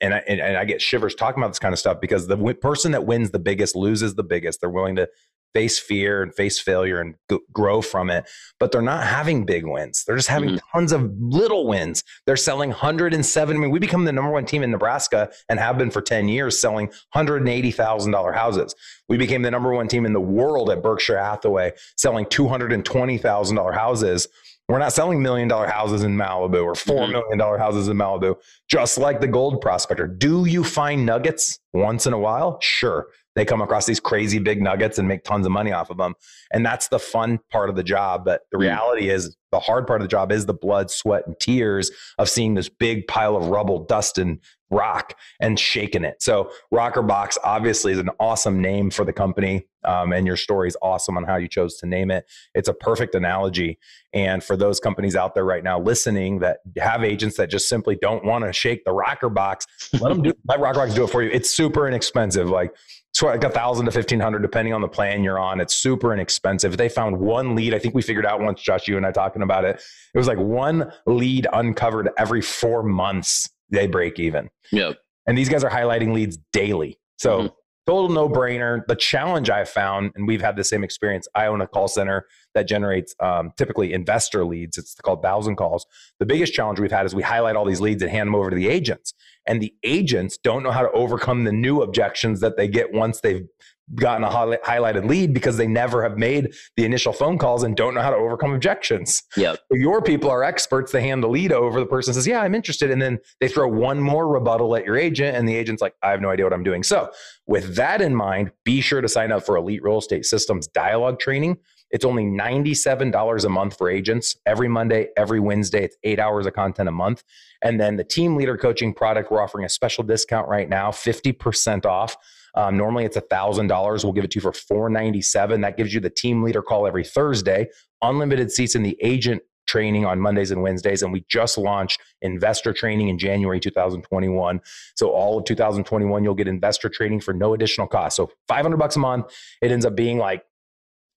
and 0.00 0.12
I, 0.12 0.22
and, 0.28 0.40
and 0.40 0.58
I 0.58 0.66
get 0.66 0.82
shivers 0.82 1.14
talking 1.14 1.42
about 1.42 1.48
this 1.48 1.58
kind 1.58 1.72
of 1.72 1.78
stuff 1.78 2.02
because 2.02 2.26
the 2.26 2.36
w- 2.36 2.54
person 2.54 2.92
that 2.92 3.06
wins 3.06 3.30
the 3.30 3.38
biggest 3.38 3.74
loses 3.74 4.14
the 4.14 4.24
biggest. 4.24 4.60
They're 4.60 4.68
willing 4.68 4.96
to 4.96 5.08
face 5.56 5.78
fear 5.78 6.22
and 6.22 6.34
face 6.34 6.60
failure 6.60 7.00
and 7.00 7.14
g- 7.30 7.38
grow 7.50 7.80
from 7.80 8.10
it. 8.10 8.28
But 8.60 8.72
they're 8.72 8.82
not 8.82 9.04
having 9.04 9.46
big 9.46 9.64
wins. 9.64 10.04
They're 10.04 10.16
just 10.16 10.28
having 10.28 10.50
mm-hmm. 10.50 10.78
tons 10.78 10.92
of 10.92 11.10
little 11.18 11.66
wins. 11.66 12.04
They're 12.26 12.36
selling 12.36 12.68
107. 12.68 13.56
I 13.56 13.58
mean, 13.58 13.70
we 13.70 13.78
become 13.78 14.04
the 14.04 14.12
number 14.12 14.30
one 14.30 14.44
team 14.44 14.62
in 14.62 14.70
Nebraska 14.70 15.30
and 15.48 15.58
have 15.58 15.78
been 15.78 15.90
for 15.90 16.02
10 16.02 16.28
years 16.28 16.60
selling 16.60 16.92
$180,000 17.14 18.34
houses. 18.34 18.74
We 19.08 19.16
became 19.16 19.40
the 19.40 19.50
number 19.50 19.72
one 19.72 19.88
team 19.88 20.04
in 20.04 20.12
the 20.12 20.20
world 20.20 20.68
at 20.68 20.82
Berkshire 20.82 21.18
Hathaway 21.18 21.72
selling 21.96 22.26
$220,000 22.26 23.74
houses. 23.74 24.28
We're 24.68 24.78
not 24.78 24.92
selling 24.92 25.22
million 25.22 25.48
dollar 25.48 25.68
houses 25.68 26.02
in 26.02 26.16
Malibu 26.18 26.64
or 26.64 26.74
four 26.74 27.04
mm-hmm. 27.04 27.12
million 27.12 27.38
dollar 27.38 27.56
houses 27.56 27.88
in 27.88 27.96
Malibu, 27.96 28.34
just 28.68 28.98
like 28.98 29.20
the 29.20 29.28
gold 29.28 29.62
prospector. 29.62 30.06
Do 30.06 30.44
you 30.44 30.64
find 30.64 31.06
nuggets 31.06 31.60
once 31.72 32.06
in 32.06 32.12
a 32.12 32.18
while? 32.18 32.58
Sure 32.60 33.06
they 33.36 33.44
come 33.44 33.60
across 33.60 33.86
these 33.86 34.00
crazy 34.00 34.38
big 34.38 34.60
nuggets 34.60 34.98
and 34.98 35.06
make 35.06 35.22
tons 35.22 35.46
of 35.46 35.52
money 35.52 35.70
off 35.70 35.90
of 35.90 35.98
them. 35.98 36.14
And 36.52 36.64
that's 36.64 36.88
the 36.88 36.98
fun 36.98 37.38
part 37.52 37.68
of 37.68 37.76
the 37.76 37.84
job. 37.84 38.24
But 38.24 38.40
the 38.50 38.58
reality 38.58 39.10
is, 39.10 39.36
the 39.52 39.60
hard 39.60 39.86
part 39.86 40.00
of 40.00 40.04
the 40.04 40.10
job 40.10 40.32
is 40.32 40.44
the 40.44 40.54
blood, 40.54 40.90
sweat, 40.90 41.26
and 41.26 41.38
tears 41.38 41.90
of 42.18 42.28
seeing 42.28 42.54
this 42.54 42.68
big 42.68 43.06
pile 43.06 43.36
of 43.36 43.46
rubble, 43.46 43.84
dust, 43.84 44.18
and 44.18 44.40
rock 44.70 45.14
and 45.40 45.58
shaking 45.58 46.04
it. 46.04 46.20
So, 46.20 46.50
Rokrbox 46.74 47.36
obviously 47.44 47.92
is 47.92 47.98
an 47.98 48.10
awesome 48.18 48.60
name 48.60 48.90
for 48.90 49.04
the 49.04 49.12
company. 49.12 49.66
Um, 49.84 50.12
and 50.12 50.26
your 50.26 50.36
story 50.36 50.66
is 50.66 50.76
awesome 50.82 51.16
on 51.16 51.24
how 51.24 51.36
you 51.36 51.46
chose 51.46 51.76
to 51.76 51.86
name 51.86 52.10
it. 52.10 52.26
It's 52.54 52.68
a 52.68 52.74
perfect 52.74 53.14
analogy. 53.14 53.78
And 54.12 54.42
for 54.42 54.56
those 54.56 54.80
companies 54.80 55.14
out 55.14 55.34
there 55.34 55.44
right 55.44 55.62
now 55.62 55.78
listening 55.78 56.40
that 56.40 56.58
have 56.78 57.04
agents 57.04 57.36
that 57.36 57.50
just 57.50 57.68
simply 57.68 57.96
don't 58.02 58.24
want 58.24 58.44
to 58.44 58.52
shake 58.52 58.84
the 58.84 58.92
Rocker 58.92 59.28
Box, 59.28 59.66
let 59.92 60.08
them 60.08 60.22
do 60.22 60.32
let 60.48 60.58
Rokrbox 60.58 60.94
do 60.94 61.04
it 61.04 61.10
for 61.10 61.22
you. 61.22 61.30
It's 61.32 61.50
super 61.50 61.86
inexpensive. 61.86 62.50
Like 62.50 62.74
so 63.16 63.28
like 63.28 63.44
a 63.44 63.48
thousand 63.48 63.86
to 63.86 63.90
fifteen 63.90 64.20
hundred, 64.20 64.42
depending 64.42 64.74
on 64.74 64.82
the 64.82 64.88
plan 64.88 65.24
you're 65.24 65.38
on. 65.38 65.58
It's 65.58 65.74
super 65.74 66.12
inexpensive. 66.12 66.76
They 66.76 66.90
found 66.90 67.18
one 67.18 67.54
lead. 67.54 67.72
I 67.72 67.78
think 67.78 67.94
we 67.94 68.02
figured 68.02 68.26
out 68.26 68.42
once, 68.42 68.60
Josh, 68.60 68.86
you 68.86 68.98
and 68.98 69.06
I 69.06 69.10
talking 69.10 69.40
about 69.40 69.64
it. 69.64 69.82
It 70.14 70.18
was 70.18 70.28
like 70.28 70.36
one 70.36 70.92
lead 71.06 71.46
uncovered 71.54 72.10
every 72.18 72.42
four 72.42 72.82
months. 72.82 73.48
They 73.70 73.86
break 73.86 74.18
even. 74.18 74.50
Yep. 74.70 74.98
And 75.26 75.38
these 75.38 75.48
guys 75.48 75.64
are 75.64 75.70
highlighting 75.70 76.12
leads 76.12 76.36
daily. 76.52 77.00
So 77.16 77.38
mm-hmm. 77.38 77.46
Total 77.86 78.08
no 78.08 78.28
brainer. 78.28 78.86
The 78.86 78.96
challenge 78.96 79.50
I 79.50 79.64
found, 79.64 80.12
and 80.14 80.26
we've 80.26 80.42
had 80.42 80.56
the 80.56 80.64
same 80.64 80.82
experience. 80.82 81.28
I 81.34 81.46
own 81.46 81.60
a 81.60 81.66
call 81.66 81.88
center 81.88 82.26
that 82.54 82.66
generates 82.66 83.14
um, 83.20 83.52
typically 83.56 83.92
investor 83.92 84.44
leads. 84.44 84.78
It's 84.78 84.94
called 84.96 85.22
thousand 85.22 85.56
calls. 85.56 85.86
The 86.18 86.26
biggest 86.26 86.52
challenge 86.52 86.80
we've 86.80 86.90
had 86.90 87.06
is 87.06 87.14
we 87.14 87.22
highlight 87.22 87.56
all 87.56 87.64
these 87.64 87.80
leads 87.80 88.02
and 88.02 88.10
hand 88.10 88.28
them 88.28 88.34
over 88.34 88.50
to 88.50 88.56
the 88.56 88.68
agents 88.68 89.14
and 89.46 89.62
the 89.62 89.74
agents 89.84 90.36
don't 90.36 90.62
know 90.62 90.70
how 90.70 90.82
to 90.82 90.90
overcome 90.90 91.44
the 91.44 91.52
new 91.52 91.82
objections 91.82 92.40
that 92.40 92.56
they 92.56 92.68
get 92.68 92.92
once 92.92 93.20
they've 93.20 93.46
gotten 93.94 94.24
a 94.24 94.28
highlighted 94.28 95.08
lead 95.08 95.32
because 95.32 95.56
they 95.56 95.66
never 95.66 96.02
have 96.02 96.18
made 96.18 96.54
the 96.76 96.84
initial 96.84 97.12
phone 97.12 97.38
calls 97.38 97.62
and 97.62 97.76
don't 97.76 97.94
know 97.94 98.02
how 98.02 98.10
to 98.10 98.16
overcome 98.16 98.52
objections. 98.52 99.22
Yeah. 99.36 99.56
Your 99.70 100.02
people 100.02 100.30
are 100.30 100.42
experts. 100.42 100.92
They 100.92 101.02
hand 101.02 101.22
the 101.22 101.28
lead 101.28 101.52
over. 101.52 101.78
The 101.78 101.86
person 101.86 102.14
says, 102.14 102.26
Yeah, 102.26 102.40
I'm 102.40 102.54
interested. 102.54 102.90
And 102.90 103.00
then 103.00 103.18
they 103.40 103.48
throw 103.48 103.68
one 103.68 104.00
more 104.00 104.26
rebuttal 104.28 104.74
at 104.76 104.84
your 104.84 104.96
agent, 104.96 105.36
and 105.36 105.48
the 105.48 105.54
agent's 105.54 105.80
like, 105.80 105.94
I 106.02 106.10
have 106.10 106.20
no 106.20 106.30
idea 106.30 106.44
what 106.44 106.52
I'm 106.52 106.64
doing. 106.64 106.82
So, 106.82 107.10
with 107.46 107.76
that 107.76 108.00
in 108.00 108.14
mind, 108.14 108.50
be 108.64 108.80
sure 108.80 109.00
to 109.00 109.08
sign 109.08 109.30
up 109.30 109.46
for 109.46 109.56
Elite 109.56 109.82
Real 109.82 109.98
Estate 109.98 110.24
Systems 110.24 110.66
dialogue 110.66 111.20
training. 111.20 111.58
It's 111.90 112.04
only 112.04 112.24
$97 112.24 113.44
a 113.44 113.48
month 113.48 113.78
for 113.78 113.88
agents 113.88 114.36
every 114.44 114.68
Monday, 114.68 115.08
every 115.16 115.38
Wednesday. 115.38 115.84
It's 115.84 115.96
eight 116.02 116.18
hours 116.18 116.46
of 116.46 116.52
content 116.52 116.88
a 116.88 116.92
month. 116.92 117.22
And 117.62 117.80
then 117.80 117.96
the 117.96 118.04
team 118.04 118.36
leader 118.36 118.56
coaching 118.56 118.92
product, 118.92 119.30
we're 119.30 119.40
offering 119.40 119.64
a 119.64 119.68
special 119.68 120.02
discount 120.02 120.48
right 120.48 120.68
now, 120.68 120.90
50% 120.90 121.86
off. 121.86 122.16
Um, 122.56 122.76
normally 122.76 123.04
it's 123.04 123.16
a 123.16 123.22
thousand 123.22 123.68
dollars. 123.68 124.04
We'll 124.04 124.12
give 124.12 124.24
it 124.24 124.30
to 124.32 124.36
you 124.36 124.42
for 124.42 124.52
four 124.52 124.88
ninety 124.88 125.22
seven. 125.22 125.60
That 125.60 125.76
gives 125.76 125.92
you 125.92 126.00
the 126.00 126.10
team 126.10 126.42
leader 126.42 126.62
call 126.62 126.86
every 126.86 127.04
Thursday, 127.04 127.68
unlimited 128.02 128.50
seats 128.50 128.74
in 128.74 128.82
the 128.82 128.96
agent 129.02 129.42
training 129.66 130.04
on 130.06 130.20
Mondays 130.20 130.50
and 130.50 130.62
Wednesdays. 130.62 131.02
And 131.02 131.12
we 131.12 131.24
just 131.28 131.58
launched 131.58 132.00
investor 132.22 132.72
training 132.72 133.08
in 133.08 133.18
January 133.18 133.60
2021. 133.60 134.60
So 134.94 135.10
all 135.10 135.38
of 135.38 135.44
2021, 135.44 136.24
you'll 136.24 136.34
get 136.34 136.48
investor 136.48 136.88
training 136.88 137.20
for 137.20 137.34
no 137.34 137.52
additional 137.52 137.86
cost. 137.86 138.16
So 138.16 138.30
500 138.48 138.76
bucks 138.76 138.96
a 138.96 139.00
month. 139.00 139.34
It 139.60 139.72
ends 139.72 139.84
up 139.84 139.96
being 139.96 140.18
like 140.18 140.44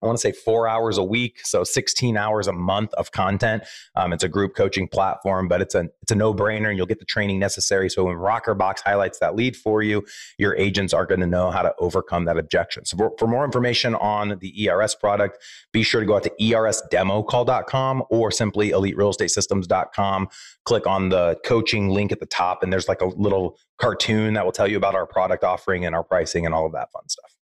I 0.02 0.06
want 0.06 0.16
to 0.16 0.20
say 0.20 0.32
four 0.32 0.68
hours 0.68 0.96
a 0.96 1.02
week, 1.02 1.40
so 1.44 1.64
16 1.64 2.16
hours 2.16 2.46
a 2.46 2.52
month 2.52 2.94
of 2.94 3.10
content. 3.10 3.64
Um, 3.96 4.12
it's 4.12 4.22
a 4.22 4.28
group 4.28 4.54
coaching 4.54 4.86
platform, 4.86 5.48
but 5.48 5.60
it's 5.60 5.74
a 5.74 5.88
it's 6.02 6.12
a 6.12 6.14
no 6.14 6.32
brainer, 6.32 6.68
and 6.68 6.76
you'll 6.76 6.86
get 6.86 7.00
the 7.00 7.04
training 7.04 7.38
necessary. 7.38 7.90
So 7.90 8.04
when 8.04 8.16
Rokrbox 8.16 8.80
highlights 8.84 9.18
that 9.18 9.34
lead 9.34 9.56
for 9.56 9.82
you, 9.82 10.04
your 10.38 10.54
agents 10.56 10.94
are 10.94 11.04
going 11.04 11.20
to 11.20 11.26
know 11.26 11.50
how 11.50 11.62
to 11.62 11.74
overcome 11.78 12.26
that 12.26 12.38
objection. 12.38 12.84
So 12.84 12.96
for, 12.96 13.12
for 13.18 13.26
more 13.26 13.44
information 13.44 13.94
on 13.96 14.38
the 14.40 14.68
ERS 14.68 14.94
product, 14.94 15.38
be 15.72 15.82
sure 15.82 16.00
to 16.00 16.06
go 16.06 16.16
out 16.16 16.22
to 16.24 16.32
ersdemocall.com 16.40 18.04
or 18.10 18.30
simply 18.30 18.70
eliterealestatesystems.com. 18.70 20.28
Click 20.64 20.86
on 20.86 21.08
the 21.08 21.38
coaching 21.44 21.88
link 21.88 22.12
at 22.12 22.20
the 22.20 22.26
top, 22.26 22.62
and 22.62 22.72
there's 22.72 22.88
like 22.88 23.00
a 23.00 23.06
little 23.06 23.58
cartoon 23.78 24.34
that 24.34 24.44
will 24.44 24.52
tell 24.52 24.68
you 24.68 24.76
about 24.76 24.94
our 24.94 25.06
product 25.06 25.42
offering 25.44 25.84
and 25.84 25.94
our 25.94 26.04
pricing 26.04 26.46
and 26.46 26.54
all 26.54 26.66
of 26.66 26.72
that 26.72 26.92
fun 26.92 27.08
stuff. 27.08 27.37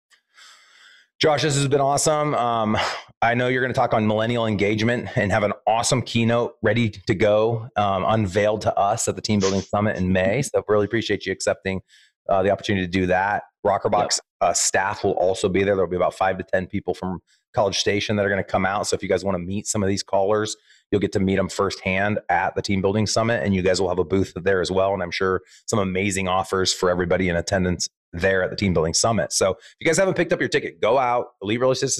Josh, 1.22 1.42
this 1.42 1.54
has 1.54 1.68
been 1.68 1.80
awesome. 1.80 2.34
Um, 2.34 2.76
I 3.22 3.34
know 3.34 3.46
you're 3.46 3.62
going 3.62 3.72
to 3.72 3.78
talk 3.78 3.94
on 3.94 4.08
millennial 4.08 4.44
engagement 4.44 5.16
and 5.16 5.30
have 5.30 5.44
an 5.44 5.52
awesome 5.68 6.02
keynote 6.02 6.54
ready 6.62 6.90
to 6.90 7.14
go, 7.14 7.68
um, 7.76 8.04
unveiled 8.08 8.62
to 8.62 8.76
us 8.76 9.06
at 9.06 9.14
the 9.14 9.22
Team 9.22 9.38
Building 9.38 9.60
Summit 9.60 9.96
in 9.96 10.12
May. 10.12 10.42
So, 10.42 10.64
really 10.66 10.84
appreciate 10.84 11.24
you 11.24 11.30
accepting 11.30 11.80
uh, 12.28 12.42
the 12.42 12.50
opportunity 12.50 12.88
to 12.88 12.90
do 12.90 13.06
that. 13.06 13.44
Rokrbox 13.64 14.18
uh, 14.40 14.52
staff 14.52 15.04
will 15.04 15.12
also 15.12 15.48
be 15.48 15.62
there. 15.62 15.76
There'll 15.76 15.88
be 15.88 15.94
about 15.94 16.14
five 16.14 16.38
to 16.38 16.44
10 16.52 16.66
people 16.66 16.92
from 16.92 17.20
College 17.54 17.78
Station 17.78 18.16
that 18.16 18.26
are 18.26 18.28
going 18.28 18.42
to 18.42 18.50
come 18.50 18.66
out. 18.66 18.88
So, 18.88 18.96
if 18.96 19.02
you 19.04 19.08
guys 19.08 19.24
want 19.24 19.36
to 19.36 19.44
meet 19.44 19.68
some 19.68 19.84
of 19.84 19.88
these 19.88 20.02
callers, 20.02 20.56
you'll 20.90 21.00
get 21.00 21.12
to 21.12 21.20
meet 21.20 21.36
them 21.36 21.48
firsthand 21.48 22.18
at 22.30 22.56
the 22.56 22.62
Team 22.62 22.82
Building 22.82 23.06
Summit, 23.06 23.44
and 23.44 23.54
you 23.54 23.62
guys 23.62 23.80
will 23.80 23.90
have 23.90 24.00
a 24.00 24.04
booth 24.04 24.32
there 24.34 24.60
as 24.60 24.72
well. 24.72 24.92
And 24.92 25.00
I'm 25.00 25.12
sure 25.12 25.42
some 25.66 25.78
amazing 25.78 26.26
offers 26.26 26.74
for 26.74 26.90
everybody 26.90 27.28
in 27.28 27.36
attendance 27.36 27.88
there 28.12 28.42
at 28.42 28.50
the 28.50 28.56
Team 28.56 28.74
Building 28.74 28.94
Summit. 28.94 29.32
So 29.32 29.52
if 29.52 29.74
you 29.80 29.86
guys 29.86 29.96
haven't 29.98 30.14
picked 30.14 30.32
up 30.32 30.40
your 30.40 30.48
ticket, 30.48 30.80
go 30.80 30.98
out, 30.98 31.28
Elite 31.42 31.60
Real 31.60 31.70
Estate, 31.70 31.90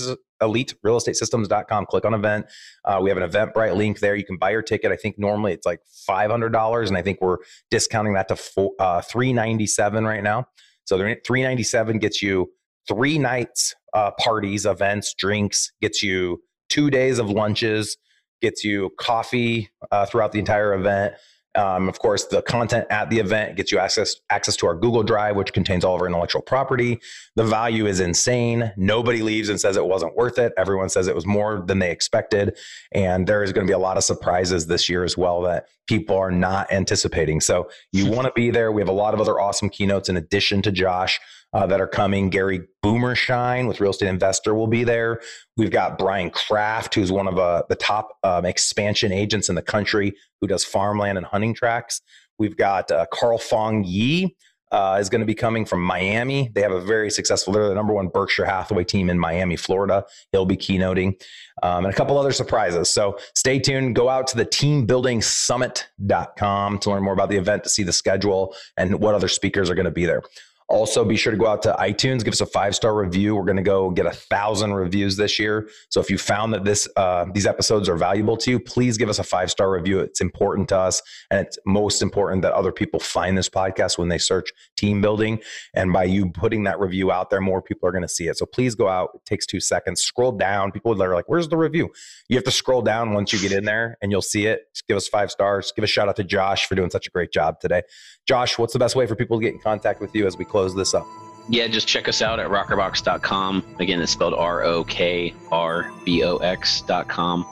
EliteRealEstateSystems.com, 0.43 1.87
click 1.87 2.05
on 2.05 2.15
event. 2.15 2.47
Uh, 2.85 2.99
we 3.03 3.11
have 3.11 3.19
an 3.19 3.29
Eventbrite 3.29 3.77
link 3.77 4.01
there. 4.01 4.15
You 4.15 4.25
can 4.25 4.37
buy 4.37 4.51
your 4.51 4.63
ticket. 4.63 4.93
I 4.93 4.97
think 4.97 5.19
normally 5.19 5.53
it's 5.53 5.67
like 5.67 5.81
$500, 6.09 6.89
and 6.89 6.97
I 6.97 7.03
think 7.03 7.21
we're 7.21 7.39
discounting 7.71 8.15
that 8.15 8.29
to 8.29 8.37
four, 8.37 8.73
uh, 8.79 9.01
397 9.03 10.05
right 10.05 10.23
now. 10.23 10.47
So 10.85 10.99
397 10.99 11.99
gets 11.99 12.23
you 12.23 12.51
three 12.89 13.19
nights, 13.19 13.75
uh, 13.95 14.11
parties, 14.19 14.67
events, 14.67 15.15
drinks, 15.15 15.73
gets 15.81 16.03
you 16.03 16.43
two 16.69 16.91
days 16.91 17.19
of 17.19 17.31
lunches, 17.31 17.97
gets 18.41 18.65
you 18.65 18.91
coffee 18.99 19.71
uh, 19.91 20.05
throughout 20.05 20.33
the 20.33 20.41
entire 20.41 20.75
event 20.75 21.15
um, 21.55 21.89
of 21.89 21.99
course, 21.99 22.27
the 22.27 22.41
content 22.43 22.87
at 22.89 23.11
the 23.11 23.19
event 23.19 23.57
gets 23.57 23.71
you 23.71 23.79
access 23.79 24.17
access 24.31 24.57
to 24.57 24.67
our 24.67 24.75
Google 24.75 25.03
Drive, 25.03 25.37
which 25.37 25.53
contains 25.53 25.85
all 25.85 25.95
of 25.95 26.01
our 26.01 26.07
intellectual 26.07 26.41
property. 26.41 26.99
The 27.37 27.45
value 27.45 27.87
is 27.87 28.01
insane. 28.01 28.73
Nobody 28.77 29.23
leaves 29.23 29.49
and 29.49 29.61
says 29.61 29.77
it 29.77 29.85
wasn't 29.85 30.17
worth 30.17 30.39
it. 30.39 30.53
Everyone 30.57 30.89
says 30.89 31.09
it 31.09 31.15
was 31.15 31.27
more 31.27 31.63
than 31.67 31.79
they 31.79 31.91
expected, 31.91 32.57
and 32.93 33.27
there 33.27 33.43
is 33.43 33.53
going 33.53 33.67
to 33.67 33.71
be 33.71 33.75
a 33.75 33.79
lot 33.79 33.99
of 33.99 34.05
surprises 34.05 34.67
this 34.67 34.89
year 34.89 35.05
as 35.05 35.17
well 35.17 35.43
that 35.43 35.67
people 35.87 36.17
are 36.17 36.31
not 36.31 36.73
anticipating. 36.73 37.41
So 37.41 37.69
you 37.93 38.07
want 38.11 38.27
to 38.27 38.33
be 38.35 38.51
there. 38.51 38.73
We 38.73 38.81
have 38.81 38.89
a 38.89 38.93
lot 38.93 39.13
of 39.13 39.21
other 39.21 39.39
awesome 39.39 39.69
keynotes 39.69 40.09
in 40.09 40.17
addition 40.17 40.63
to 40.63 40.73
Josh 40.73 41.21
uh, 41.53 41.67
that 41.67 41.81
are 41.81 41.87
coming. 41.87 42.31
Gary 42.31 42.63
Boomershine 42.83 43.67
with 43.67 43.81
Real 43.81 43.91
Estate 43.91 44.09
Investor 44.09 44.55
will 44.55 44.67
be 44.67 44.85
there. 44.85 45.21
We've 45.57 45.71
got 45.71 45.99
Brian 45.99 46.31
Kraft, 46.31 46.95
who's 46.95 47.13
one 47.13 47.29
of 47.29 47.39
uh, 47.39 47.63
the 47.69 47.77
top 47.77 48.17
um, 48.23 48.45
expansion 48.45 49.13
agents 49.13 49.49
in 49.49 49.55
the 49.55 49.63
country 49.63 50.15
who 50.41 50.47
does 50.47 50.65
farmland 50.65 51.19
and 51.19 51.27
hunting 51.27 51.55
tracks. 51.55 52.01
We've 52.39 52.57
got 52.57 52.91
uh, 52.91 53.07
Carl 53.13 53.39
Fong 53.39 53.85
Yi. 53.85 54.37
Uh, 54.71 54.97
is 54.99 55.11
going 55.11 55.21
to 55.21 55.27
be 55.27 55.35
coming 55.35 55.67
from 55.67 55.83
Miami. 55.83 56.51
They 56.55 56.63
have 56.63 56.73
a 56.73 56.81
very 56.81 57.11
successful, 57.11 57.53
they're 57.53 57.69
the 57.69 57.75
number 57.75 57.93
one 57.93 58.09
Berkshire 58.09 58.47
Hathaway 58.47 58.85
team 58.85 59.11
in 59.11 59.19
Miami, 59.19 59.57
Florida. 59.57 60.07
He'll 60.31 60.47
be 60.47 60.57
keynoting 60.57 61.21
um, 61.63 61.85
and 61.85 61.93
a 61.93 61.95
couple 61.95 62.17
other 62.17 62.33
surprises. 62.33 62.91
So 62.91 63.19
stay 63.35 63.59
tuned. 63.59 63.95
Go 63.95 64.09
out 64.09 64.27
to 64.29 64.37
the 64.39 64.47
teambuildingsummit.com 64.47 66.79
to 66.79 66.91
learn 66.91 67.03
more 67.03 67.13
about 67.13 67.29
the 67.29 67.37
event, 67.37 67.65
to 67.65 67.69
see 67.69 67.83
the 67.83 67.93
schedule 67.93 68.55
and 68.79 68.99
what 68.99 69.15
other 69.15 69.29
speakers 69.29 69.69
are 69.69 69.75
going 69.75 69.85
to 69.85 69.91
be 69.91 70.07
there. 70.07 70.23
Also, 70.69 71.05
be 71.05 71.17
sure 71.17 71.31
to 71.31 71.39
go 71.39 71.47
out 71.47 71.63
to 71.63 71.77
iTunes, 71.79 72.25
give 72.25 72.33
us 72.33 72.41
a 72.41 72.47
five 72.47 72.75
star 72.75 72.95
review. 72.95 73.37
We're 73.37 73.45
going 73.45 73.57
to 73.57 73.63
go 73.63 73.91
get 73.91 74.07
a 74.07 74.11
thousand 74.11 74.73
reviews 74.73 75.17
this 75.17 75.39
year. 75.39 75.69
So 75.91 76.01
if 76.01 76.11
you 76.11 76.19
found 76.19 76.55
that 76.55 76.65
this 76.65 76.89
uh, 76.97 77.27
these 77.35 77.47
episodes 77.47 77.89
are 77.89 77.97
valuable 77.97 78.37
to 78.39 78.51
you, 78.51 78.61
please 78.61 78.97
give 78.97 79.09
us 79.09 79.19
a 79.19 79.25
five 79.25 79.51
star 79.51 79.71
review. 79.71 80.01
It's 80.01 80.21
important 80.21 80.69
to 80.71 80.79
us, 80.79 81.03
and 81.31 81.47
it's 81.47 81.59
most 81.67 82.01
important 82.03 82.43
that 82.43 82.53
other 82.53 82.73
people 82.73 83.01
find 83.01 83.37
this 83.37 83.49
podcast 83.49 83.99
when 83.99 84.09
they 84.09 84.19
search 84.19 84.51
team 84.77 85.01
building. 85.01 85.41
And 85.75 85.93
by 85.93 86.05
you 86.05 86.31
putting 86.31 86.65
that 86.65 86.81
review 86.81 87.13
out 87.13 87.31
there, 87.31 87.41
more 87.41 87.61
people 87.61 87.89
are 87.89 87.93
going 87.93 88.03
to 88.03 88.09
see 88.09 88.29
it. 88.29 88.39
So 88.39 88.47
please 88.47 88.75
go 88.75 88.89
out. 88.89 89.11
It 89.15 89.25
takes 89.27 89.47
two 89.47 89.61
seconds. 89.61 90.01
Scroll 90.01 90.33
down. 90.33 90.73
People 90.73 91.01
are 91.03 91.15
like, 91.15 91.29
"Where's 91.29 91.49
the 91.49 91.57
review?" 91.57 91.91
You 92.29 92.37
have 92.37 92.45
to 92.45 92.51
scroll 92.51 92.83
down 92.83 93.13
once 93.13 93.33
you 93.33 93.39
get 93.39 93.53
in 93.53 93.65
there, 93.65 93.99
and 94.01 94.11
you'll 94.11 94.23
see 94.23 94.47
it. 94.47 94.73
Just 94.75 94.87
give 94.87 94.97
us 94.97 95.09
five 95.09 95.31
stars. 95.31 95.73
Give 95.75 95.85
a 95.85 95.89
shout 95.89 96.09
out 96.09 96.17
to 96.17 96.25
Josh 96.25 96.67
for 96.67 96.75
doing 96.75 96.91
such 96.91 97.07
a 97.07 97.11
great 97.11 97.33
job 97.33 97.61
today. 97.61 97.83
Josh, 98.27 98.59
what's 98.59 98.73
the 98.73 98.79
best 98.79 98.95
way 98.95 99.07
for 99.07 99.17
people 99.17 99.39
to 99.39 99.43
get 99.45 99.53
in 99.53 99.61
contact 99.61 100.01
with 100.01 100.15
you 100.15 100.27
as 100.27 100.39
we 100.39 100.45
close 100.53 100.75
this 100.75 100.95
up? 100.95 101.07
Yeah, 101.49 101.67
just 101.67 101.89
check 101.89 102.07
us 102.07 102.23
out 102.23 102.39
at 102.39 102.49
rokrbox.com. 102.49 103.65
Again, 103.81 104.01
it's 104.01 104.13
spelled 104.13 104.35
R 104.35 104.63
O 104.63 104.85
K 104.85 105.35
R 105.51 105.91
B 106.05 106.23
O 106.23 106.37
X.com. 106.37 107.45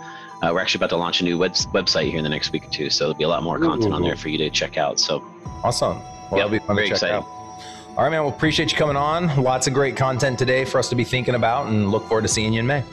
Uh, 0.43 0.51
we're 0.53 0.61
actually 0.61 0.79
about 0.79 0.91
to 0.91 0.97
launch 0.97 1.21
a 1.21 1.25
new 1.25 1.37
web- 1.37 1.53
website 1.75 2.09
here 2.09 2.19
in 2.19 2.23
the 2.23 2.31
next 2.31 2.53
week 2.53 2.65
or 2.65 2.71
two, 2.71 2.89
so 2.89 3.05
there'll 3.05 3.19
be 3.19 3.25
a 3.25 3.29
lot 3.29 3.43
more 3.43 3.59
content 3.59 3.93
Ooh. 3.93 3.97
on 3.97 4.03
there 4.03 4.17
for 4.17 4.29
you 4.29 4.39
to 4.39 4.49
check 4.51 4.79
out. 4.79 5.01
So 5.01 5.25
awesome! 5.65 5.99
Well, 5.99 5.99
yep, 5.99 6.31
that'll 6.31 6.51
be 6.51 6.59
fun 6.61 6.77
very 6.77 6.89
to 6.89 6.95
check 6.95 7.03
excited. 7.03 7.15
out. 7.17 7.25
All 7.25 8.05
right, 8.05 8.11
man. 8.11 8.23
Well, 8.23 8.33
appreciate 8.33 8.71
you 8.71 8.79
coming 8.79 8.97
on. 8.97 9.43
Lots 9.43 9.67
of 9.67 9.75
great 9.75 9.97
content 9.97 10.39
today 10.39 10.65
for 10.65 10.79
us 10.79 10.89
to 10.91 10.95
be 10.95 11.05
thinking 11.05 11.35
about, 11.35 11.67
and 11.67 11.91
look 11.91 12.07
forward 12.07 12.23
to 12.23 12.29
seeing 12.29 12.53
you 12.53 12.61
in 12.61 12.67
May. 12.67 12.85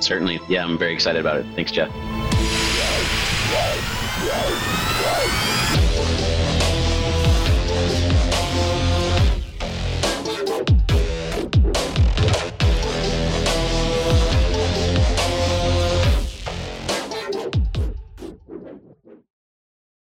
Certainly. 0.00 0.40
Yeah, 0.48 0.64
I'm 0.64 0.78
very 0.78 0.94
excited 0.94 1.20
about 1.20 1.36
it. 1.36 1.46
Thanks, 1.54 1.70
Jeff. 1.72 1.90